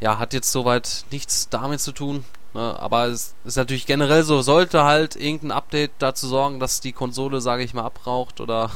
[0.00, 2.24] ja, hat jetzt soweit nichts damit zu tun.
[2.54, 2.78] Ne?
[2.78, 7.40] Aber es ist natürlich generell so, sollte halt irgendein Update dazu sorgen, dass die Konsole,
[7.40, 8.70] sage ich mal, abraucht oder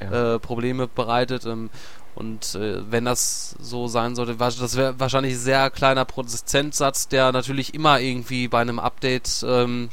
[0.00, 0.34] ja.
[0.34, 1.44] äh, Probleme bereitet.
[1.44, 1.70] Ähm,
[2.14, 7.32] und äh, wenn das so sein sollte, das wäre wahrscheinlich ein sehr kleiner Prozentsatz, der
[7.32, 9.88] natürlich immer irgendwie bei einem Update ähm,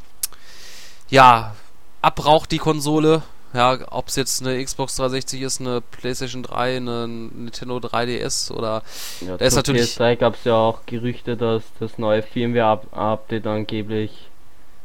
[1.10, 1.56] ja
[2.02, 7.08] abraucht die Konsole ja, ob es jetzt eine Xbox 360 ist, eine PlayStation 3, eine
[7.08, 8.84] Nintendo 3DS oder
[9.22, 14.30] ja, da ist natürlich PS3 gab es ja auch Gerüchte, dass das neue Firmware-Update angeblich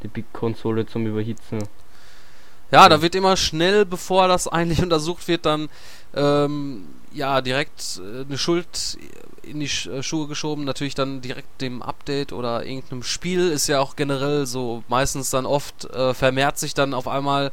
[0.03, 1.67] die Konsole zum Überhitzen.
[2.71, 5.69] Ja, da wird immer schnell, bevor das eigentlich untersucht wird, dann
[6.15, 8.99] ähm, ja direkt äh, eine Schuld
[9.43, 10.65] in die äh, Schuhe geschoben.
[10.65, 15.47] Natürlich dann direkt dem Update oder irgendeinem Spiel ist ja auch generell so meistens dann
[15.47, 17.53] oft äh, vermehrt sich dann auf einmal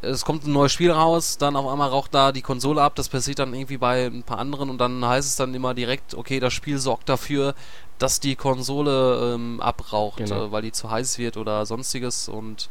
[0.00, 3.08] es kommt ein neues Spiel raus, dann auf einmal raucht da die Konsole ab, das
[3.08, 6.40] passiert dann irgendwie bei ein paar anderen und dann heißt es dann immer direkt, okay,
[6.40, 7.54] das Spiel sorgt dafür,
[7.98, 10.46] dass die Konsole ähm, abraucht, genau.
[10.46, 12.68] äh, weil die zu heiß wird oder sonstiges und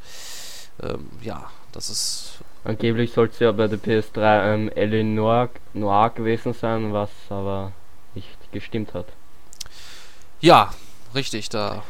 [0.82, 2.40] ähm, ja, das ist...
[2.64, 7.72] Angeblich soll es ja bei der PS3 ähm, Ellie Noir, Noir gewesen sein, was aber
[8.14, 9.08] nicht gestimmt hat.
[10.42, 10.74] Ja,
[11.16, 11.84] richtig, da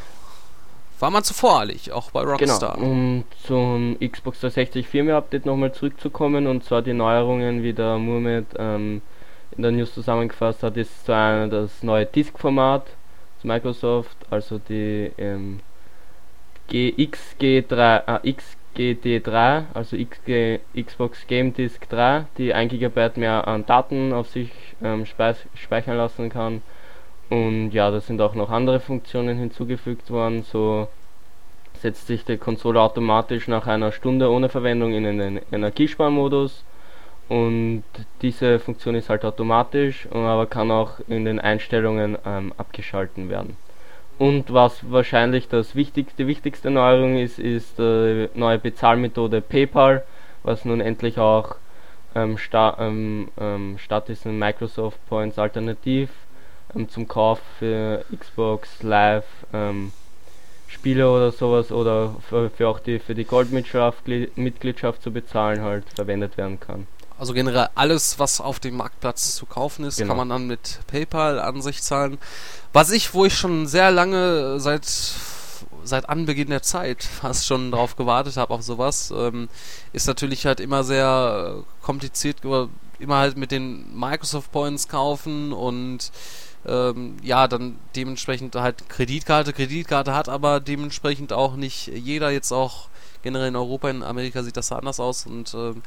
[1.02, 2.76] war man zu voreilig, auch bei Rockstar.
[2.76, 7.97] Genau, um zum Xbox 360 Firmware Update nochmal zurückzukommen und zwar die Neuerungen, wie der
[7.97, 9.02] Murmet ähm,
[9.56, 12.86] in der News zusammengefasst hat, ist ein, das neue Disk-Format
[13.39, 15.60] zu Microsoft, also die ähm,
[16.70, 18.34] XG3, äh,
[18.76, 24.52] XGD3, also XG, Xbox Game Disk 3, die 1 GB mehr an Daten auf sich
[24.82, 26.62] ähm, speichern lassen kann.
[27.32, 30.90] Und ja, da sind auch noch andere Funktionen hinzugefügt worden, so
[31.80, 36.66] setzt sich die Konsole automatisch nach einer Stunde ohne Verwendung in den Energiesparmodus.
[37.30, 37.86] Und
[38.22, 43.56] diese Funktion ist halt automatisch, aber kann auch in den Einstellungen ähm, abgeschalten werden.
[44.20, 50.04] Und was wahrscheinlich das wichtigste, die wichtigste Neuerung ist, ist die neue Bezahlmethode PayPal,
[50.44, 51.56] was nun endlich auch
[52.14, 56.10] ähm, sta ähm, ähm, statt diesen Microsoft Points alternativ
[56.76, 59.92] ähm, zum Kauf für Xbox Live ähm,
[60.68, 66.38] Spiele oder sowas oder für, für auch die für die Goldmitgliedschaft zu bezahlen halt verwendet
[66.38, 66.88] werden kann.
[67.20, 70.10] Also generell alles, was auf dem Marktplatz zu kaufen ist, genau.
[70.10, 72.18] kann man dann mit PayPal an sich zahlen.
[72.74, 74.86] Was ich, wo ich schon sehr lange seit
[75.84, 79.50] seit Anbeginn der Zeit fast schon drauf gewartet habe auf sowas, ähm,
[79.94, 86.12] ist natürlich halt immer sehr kompliziert, immer halt mit den Microsoft Points kaufen und
[86.68, 89.53] ähm, ja, dann dementsprechend halt Kreditkarte.
[89.53, 92.88] Kreditkarte hat aber dementsprechend auch nicht jeder jetzt auch
[93.24, 95.82] generell in Europa, in Amerika sieht das da anders aus und ähm,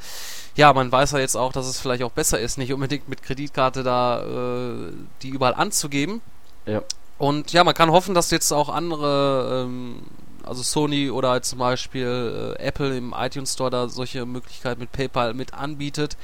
[0.57, 3.23] ja, man weiß ja jetzt auch, dass es vielleicht auch besser ist, nicht unbedingt mit
[3.23, 6.21] Kreditkarte da äh, die überall anzugeben.
[6.67, 6.83] Ja.
[7.19, 10.03] Und ja, man kann hoffen, dass jetzt auch andere, ähm,
[10.45, 14.93] also Sony oder halt zum Beispiel äh, Apple im iTunes Store da solche Möglichkeiten mit
[14.93, 16.17] PayPal mit anbietet.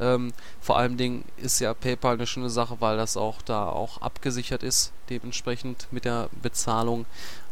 [0.00, 4.00] Ähm, vor allem Dingen ist ja PayPal eine schöne Sache, weil das auch da auch
[4.00, 7.06] abgesichert ist, dementsprechend mit der Bezahlung.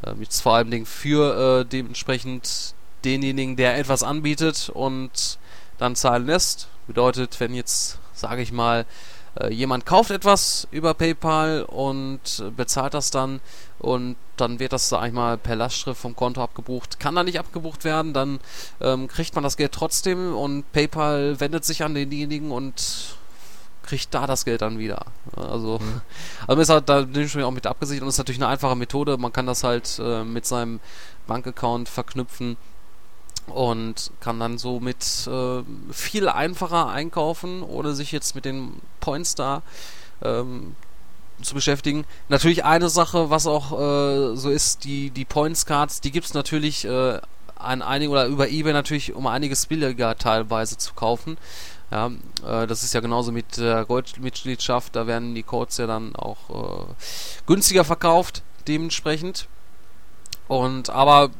[0.04, 2.74] Ähm, jetzt vor allem Dingen für äh, dementsprechend
[3.04, 5.38] denjenigen, der etwas anbietet und
[5.78, 6.68] dann zahlen lässt.
[6.86, 8.84] Bedeutet, wenn jetzt, sage ich mal,
[9.48, 13.40] jemand kauft etwas über PayPal und bezahlt das dann
[13.78, 16.98] und dann wird das, sag ich mal, per Lastschrift vom Konto abgebucht.
[16.98, 18.40] Kann da nicht abgebucht werden, dann
[18.80, 23.16] ähm, kriegt man das Geld trotzdem und PayPal wendet sich an denjenigen und
[23.82, 25.06] kriegt da das Geld dann wieder.
[25.36, 26.00] Also, mhm.
[26.46, 27.06] also ist halt da
[27.44, 29.16] auch mit abgesichert und ist natürlich eine einfache Methode.
[29.16, 30.80] Man kann das halt äh, mit seinem
[31.26, 32.56] Bankaccount verknüpfen
[33.50, 39.62] und kann dann somit äh, viel einfacher einkaufen, ohne sich jetzt mit den Points da
[40.22, 40.76] ähm,
[41.42, 42.04] zu beschäftigen.
[42.28, 46.34] Natürlich eine Sache, was auch äh, so ist, die, die Points Cards, die gibt es
[46.34, 47.18] natürlich äh,
[47.56, 51.36] an einigen oder über eBay natürlich um einiges billiger teilweise zu kaufen.
[51.90, 52.10] Ja,
[52.46, 56.50] äh, das ist ja genauso mit der Goldmitgliedschaft, da werden die Codes ja dann auch
[56.50, 56.84] äh,
[57.46, 59.48] günstiger verkauft, dementsprechend.
[60.48, 61.30] Und aber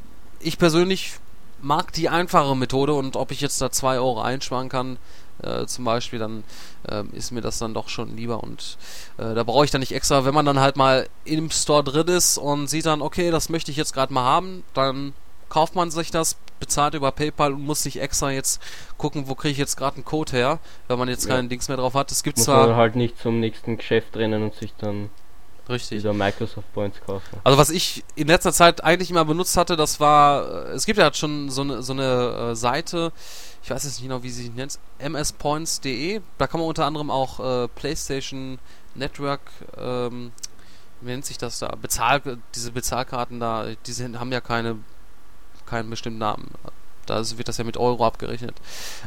[0.40, 1.14] ich persönlich
[1.62, 4.98] mag die einfache Methode und ob ich jetzt da 2 Euro einsparen kann,
[5.42, 6.44] äh, zum Beispiel, dann
[6.88, 8.76] äh, ist mir das dann doch schon lieber und
[9.18, 12.08] äh, da brauche ich dann nicht extra, wenn man dann halt mal im Store drin
[12.08, 15.14] ist und sieht dann, okay, das möchte ich jetzt gerade mal haben, dann
[15.48, 18.62] kauft man sich das, bezahlt über PayPal und muss nicht extra jetzt
[18.98, 20.58] gucken, wo kriege ich jetzt gerade einen Code her,
[20.88, 21.34] wenn man jetzt ja.
[21.34, 22.10] keinen Dings mehr drauf hat.
[22.10, 25.10] Das gibt's muss zwar man halt nicht zum nächsten Geschäft rennen und sich dann
[25.70, 26.00] Richtig.
[26.00, 27.40] Wieder Microsoft Points kaufen.
[27.44, 30.98] Also was ich in letzter Zeit eigentlich immer benutzt hatte, das war, äh, es gibt
[30.98, 33.12] ja schon so eine, so eine äh, Seite,
[33.62, 36.20] ich weiß jetzt nicht genau, wie sie sich nennt, mspoints.de.
[36.38, 38.58] Da kann man unter anderem auch äh, PlayStation
[38.94, 39.42] Network,
[39.78, 40.32] ähm,
[41.00, 41.68] wie nennt sich das da?
[41.80, 42.20] Bezahl,
[42.54, 44.78] diese Bezahlkarten da, die sind, haben ja keine,
[45.66, 46.50] keinen bestimmten Namen.
[47.10, 48.54] Da wird das ja mit Euro abgerechnet.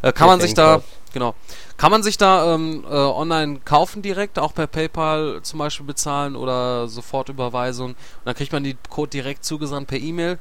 [0.01, 0.81] Äh, kann man sich da,
[1.13, 1.35] genau,
[1.77, 6.35] kann man sich da ähm, äh, online kaufen direkt, auch per PayPal zum Beispiel bezahlen
[6.35, 7.91] oder Sofortüberweisung.
[7.91, 10.39] Und dann kriegt man die Code direkt zugesandt per E-Mail.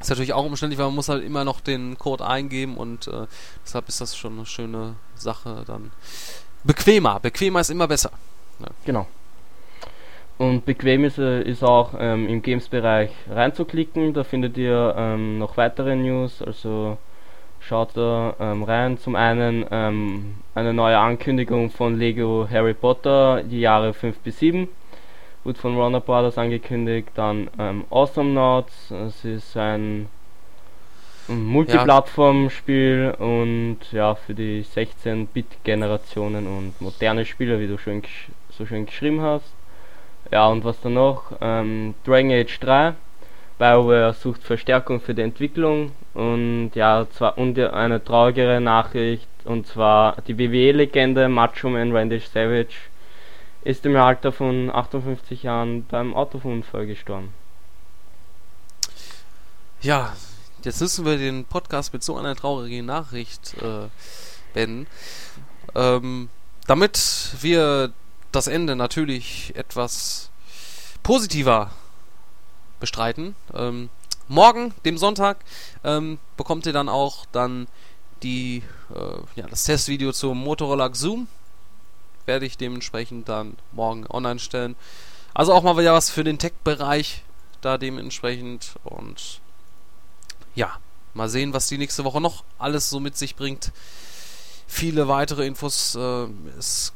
[0.00, 3.26] Ist natürlich auch umständlich, weil man muss halt immer noch den Code eingeben und äh,
[3.64, 5.90] deshalb ist das schon eine schöne Sache dann.
[6.64, 8.10] Bequemer, bequemer ist immer besser.
[8.60, 8.66] Ja.
[8.84, 9.06] Genau.
[10.38, 14.12] Und bequem ist, ist auch ähm, im Games-Bereich reinzuklicken.
[14.12, 16.42] Da findet ihr ähm, noch weitere News.
[16.42, 16.98] Also
[17.60, 18.98] schaut da ähm, rein.
[18.98, 24.68] Zum einen ähm, eine neue Ankündigung von Lego Harry Potter, die Jahre 5 bis 7.
[25.44, 27.08] Wird von Warner Brothers angekündigt.
[27.14, 28.90] Dann ähm, Awesome Notes.
[28.90, 30.08] Es ist ein
[31.28, 38.02] Multiplattform-Spiel und ja, für die 16-Bit-Generationen und moderne Spieler, wie du schön,
[38.50, 39.55] so schön geschrieben hast.
[40.30, 41.32] Ja, und was dann noch?
[41.40, 42.94] Ähm, Dragon Age 3.
[43.58, 50.20] BioWare sucht Verstärkung für die Entwicklung und ja, zwar und eine traurigere Nachricht und zwar
[50.22, 52.76] die WWE-Legende Macho Man Randy Savage
[53.62, 57.32] ist im Alter von 58 Jahren beim Autounfall gestorben.
[59.80, 60.14] Ja,
[60.62, 63.88] jetzt müssen wir den Podcast mit so einer traurigen Nachricht äh,
[64.52, 64.86] beenden.
[65.74, 66.28] Ähm,
[66.66, 67.92] damit wir
[68.36, 70.30] das Ende natürlich etwas
[71.02, 71.70] positiver
[72.80, 73.88] bestreiten, ähm,
[74.28, 75.38] morgen, dem Sonntag,
[75.84, 77.66] ähm, bekommt ihr dann auch dann
[78.22, 78.62] die,
[78.94, 81.28] äh, ja, das Testvideo zum Motorola Zoom.
[82.26, 84.76] Werde ich dementsprechend dann morgen online stellen.
[85.32, 87.22] Also auch mal wieder was für den Tech-Bereich
[87.62, 88.74] da dementsprechend.
[88.84, 89.40] Und
[90.54, 90.78] ja,
[91.14, 93.72] mal sehen, was die nächste Woche noch alles so mit sich bringt.
[94.66, 95.94] Viele weitere Infos.
[95.94, 96.26] Äh,
[96.58, 96.92] es,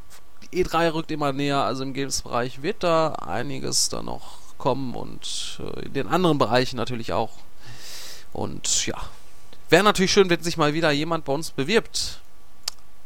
[0.53, 5.87] E3 rückt immer näher, also im Games-Bereich wird da einiges da noch kommen und äh,
[5.87, 7.31] in den anderen Bereichen natürlich auch.
[8.33, 8.97] Und ja,
[9.69, 12.21] wäre natürlich schön, wenn sich mal wieder jemand bei uns bewirbt,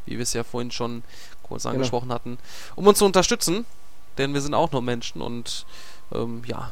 [0.05, 1.03] wie wir es ja vorhin schon
[1.43, 1.75] kurz genau.
[1.75, 2.37] angesprochen hatten,
[2.75, 3.65] um uns zu unterstützen,
[4.17, 5.65] denn wir sind auch nur Menschen und
[6.13, 6.71] ähm, ja,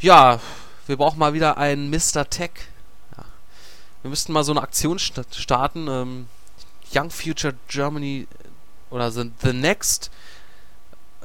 [0.00, 0.40] ja,
[0.86, 2.28] wir brauchen mal wieder einen Mr.
[2.28, 2.50] Tech.
[3.16, 3.24] Ja.
[4.02, 5.88] Wir müssten mal so eine Aktion starten.
[5.88, 6.28] Ähm,
[6.94, 8.28] Young Future Germany
[8.90, 10.10] oder The, The Next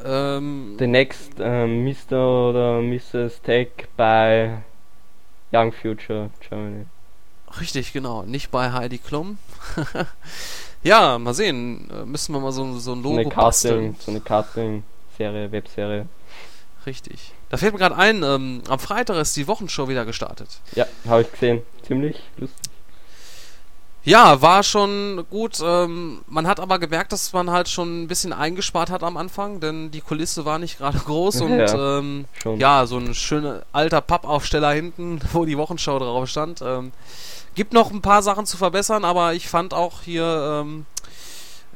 [0.03, 2.49] ähm, The next ähm, Mr.
[2.49, 3.41] oder Mrs.
[3.41, 4.63] Tech bei
[5.51, 6.85] Young Future Germany.
[7.59, 8.23] Richtig, genau.
[8.23, 9.37] Nicht bei Heidi Klum.
[10.83, 11.89] ja, mal sehen.
[11.91, 16.07] Äh, müssen wir mal so, so ein Logo eine Casting, So eine Casting-Serie, Webserie.
[16.85, 17.33] Richtig.
[17.49, 20.61] Da fällt mir gerade ein, ähm, am Freitag ist die Wochenshow wieder gestartet.
[20.73, 21.61] Ja, habe ich gesehen.
[21.85, 22.70] Ziemlich lustig.
[24.03, 25.59] Ja, war schon gut.
[25.63, 29.59] Ähm, man hat aber gemerkt, dass man halt schon ein bisschen eingespart hat am Anfang,
[29.59, 32.25] denn die Kulisse war nicht gerade groß und ja, ähm,
[32.57, 36.61] ja, so ein schöner alter Pappaufsteller hinten, wo die Wochenschau drauf stand.
[36.61, 36.91] Ähm,
[37.53, 40.85] gibt noch ein paar Sachen zu verbessern, aber ich fand auch hier ähm,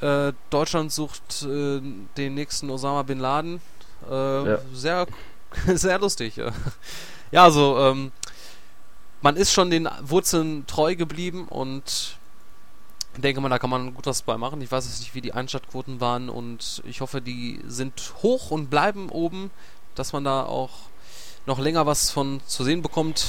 [0.01, 1.81] äh, Deutschland sucht äh,
[2.17, 3.61] den nächsten Osama bin Laden
[4.09, 4.57] äh, ja.
[4.73, 5.07] sehr,
[5.75, 6.37] sehr lustig.
[7.31, 8.11] ja, also ähm,
[9.25, 12.15] man ist schon den Wurzeln treu geblieben und
[13.15, 14.61] ich denke mal, da kann man gut was bei machen.
[14.61, 18.69] Ich weiß jetzt nicht, wie die Einschaltquoten waren und ich hoffe, die sind hoch und
[18.69, 19.49] bleiben oben,
[19.95, 20.69] dass man da auch
[21.47, 23.25] noch länger was von zu sehen bekommt.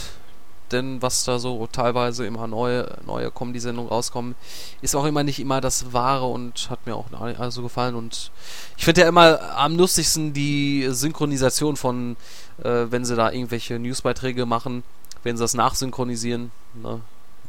[0.70, 4.34] Denn was da so teilweise immer neue, neue Comedy-Sendungen rauskommen,
[4.82, 7.06] ist auch immer nicht immer das Wahre und hat mir auch
[7.38, 7.94] also gefallen.
[7.94, 8.32] Und
[8.76, 12.16] ich finde ja immer am lustigsten die Synchronisation von,
[12.62, 14.82] äh, wenn sie da irgendwelche Newsbeiträge machen
[15.26, 16.52] wenn sie das nachsynchronisieren.
[16.74, 17.00] Ne?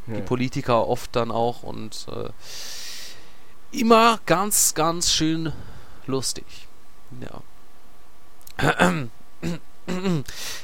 [0.08, 0.16] Ja.
[0.16, 2.30] Die Politiker oft dann auch und äh,
[3.72, 5.54] immer ganz, ganz schön
[6.06, 6.46] lustig.
[7.22, 7.42] Ja.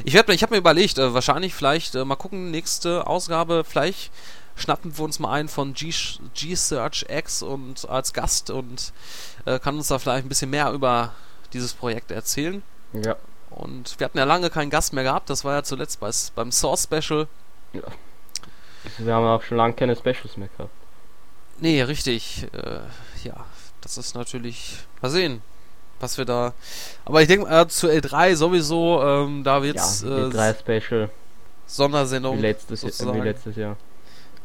[0.03, 4.11] Ich, werd, ich habe mir überlegt, äh, wahrscheinlich vielleicht äh, mal gucken, nächste Ausgabe, vielleicht
[4.57, 8.91] schnappen wir uns mal einen von G-Search X und als Gast und
[9.45, 11.13] äh, kann uns da vielleicht ein bisschen mehr über
[11.53, 12.61] dieses Projekt erzählen.
[12.91, 13.15] Ja.
[13.55, 16.51] Und wir hatten ja lange keinen Gast mehr gehabt, das war ja zuletzt bei, beim
[16.51, 17.27] Source Special.
[17.73, 17.81] Ja.
[18.97, 20.71] Wir haben auch schon lange keine Specials mehr gehabt.
[21.59, 22.47] Nee, richtig.
[22.53, 23.45] Äh, ja,
[23.81, 24.77] das ist natürlich.
[25.01, 25.41] Mal sehen,
[25.99, 26.53] was wir da.
[27.05, 30.01] Aber ich denke äh, zu L3 sowieso, ähm, da wird's.
[30.01, 31.09] Ja, L3 Special.
[31.65, 32.37] Sondersendung.
[32.37, 33.77] Wie letztes, Jahr, wie letztes Jahr.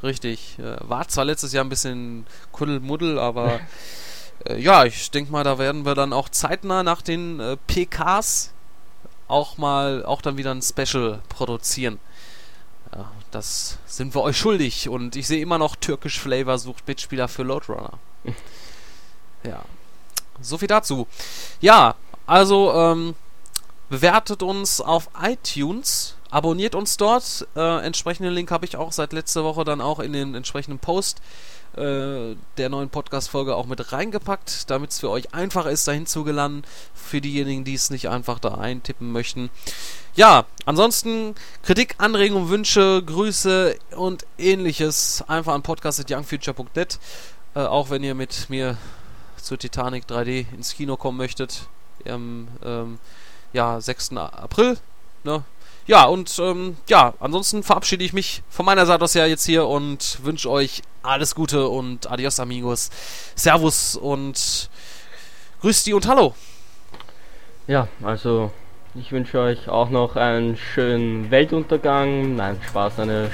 [0.02, 0.58] Richtig.
[0.58, 3.60] Äh, war zwar letztes Jahr ein bisschen Kuddelmuddel, aber.
[4.44, 8.52] äh, ja, ich denke mal, da werden wir dann auch zeitnah nach den äh, PKs
[9.28, 12.00] auch mal, auch dann wieder ein Special produzieren.
[12.94, 14.88] Ja, das sind wir euch schuldig.
[14.88, 17.98] Und ich sehe immer noch Türkisch Flavor sucht Mitspieler für Loadrunner.
[19.44, 19.62] ja.
[20.40, 21.06] So viel dazu.
[21.60, 21.94] Ja,
[22.26, 23.14] also ähm,
[23.88, 27.46] bewertet uns auf iTunes, abonniert uns dort.
[27.56, 31.20] Äh, entsprechenden Link habe ich auch seit letzter Woche dann auch in den entsprechenden Post
[31.78, 36.24] äh, der neuen Podcast-Folge auch mit reingepackt, damit es für euch einfach ist, dahin zu
[36.24, 36.64] gelangen.
[36.94, 39.50] Für diejenigen, die es nicht einfach da eintippen möchten.
[40.14, 46.98] Ja, ansonsten Kritik, Anregungen, Wünsche, Grüße und ähnliches einfach an podcast.youngfuture.net.
[47.54, 48.76] Äh, auch wenn ihr mit mir
[49.40, 51.68] zur Titanic 3D ins Kino kommen möchtet.
[52.06, 52.98] Am ähm,
[53.52, 54.12] ja, 6.
[54.16, 54.78] April.
[55.24, 55.42] Ne?
[55.88, 59.66] Ja, und ähm, ja, ansonsten verabschiede ich mich von meiner Seite aus ja jetzt hier
[59.66, 62.90] und wünsche euch alles Gute und adios amigos.
[63.34, 64.68] Servus und
[65.62, 66.34] grüß die und hallo.
[67.66, 68.52] Ja, also
[68.94, 72.36] ich wünsche euch auch noch einen schönen Weltuntergang.
[72.36, 73.30] Nein, Spaß, eine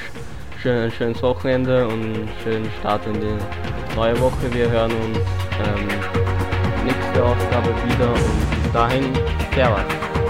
[0.62, 4.52] schön, ein schönes Wochenende und einen schönen Start in die neue Woche.
[4.52, 5.18] Wir hören uns
[5.66, 5.88] ähm,
[6.84, 9.12] nächste Ausgabe wieder und bis dahin,
[9.52, 10.23] Servus.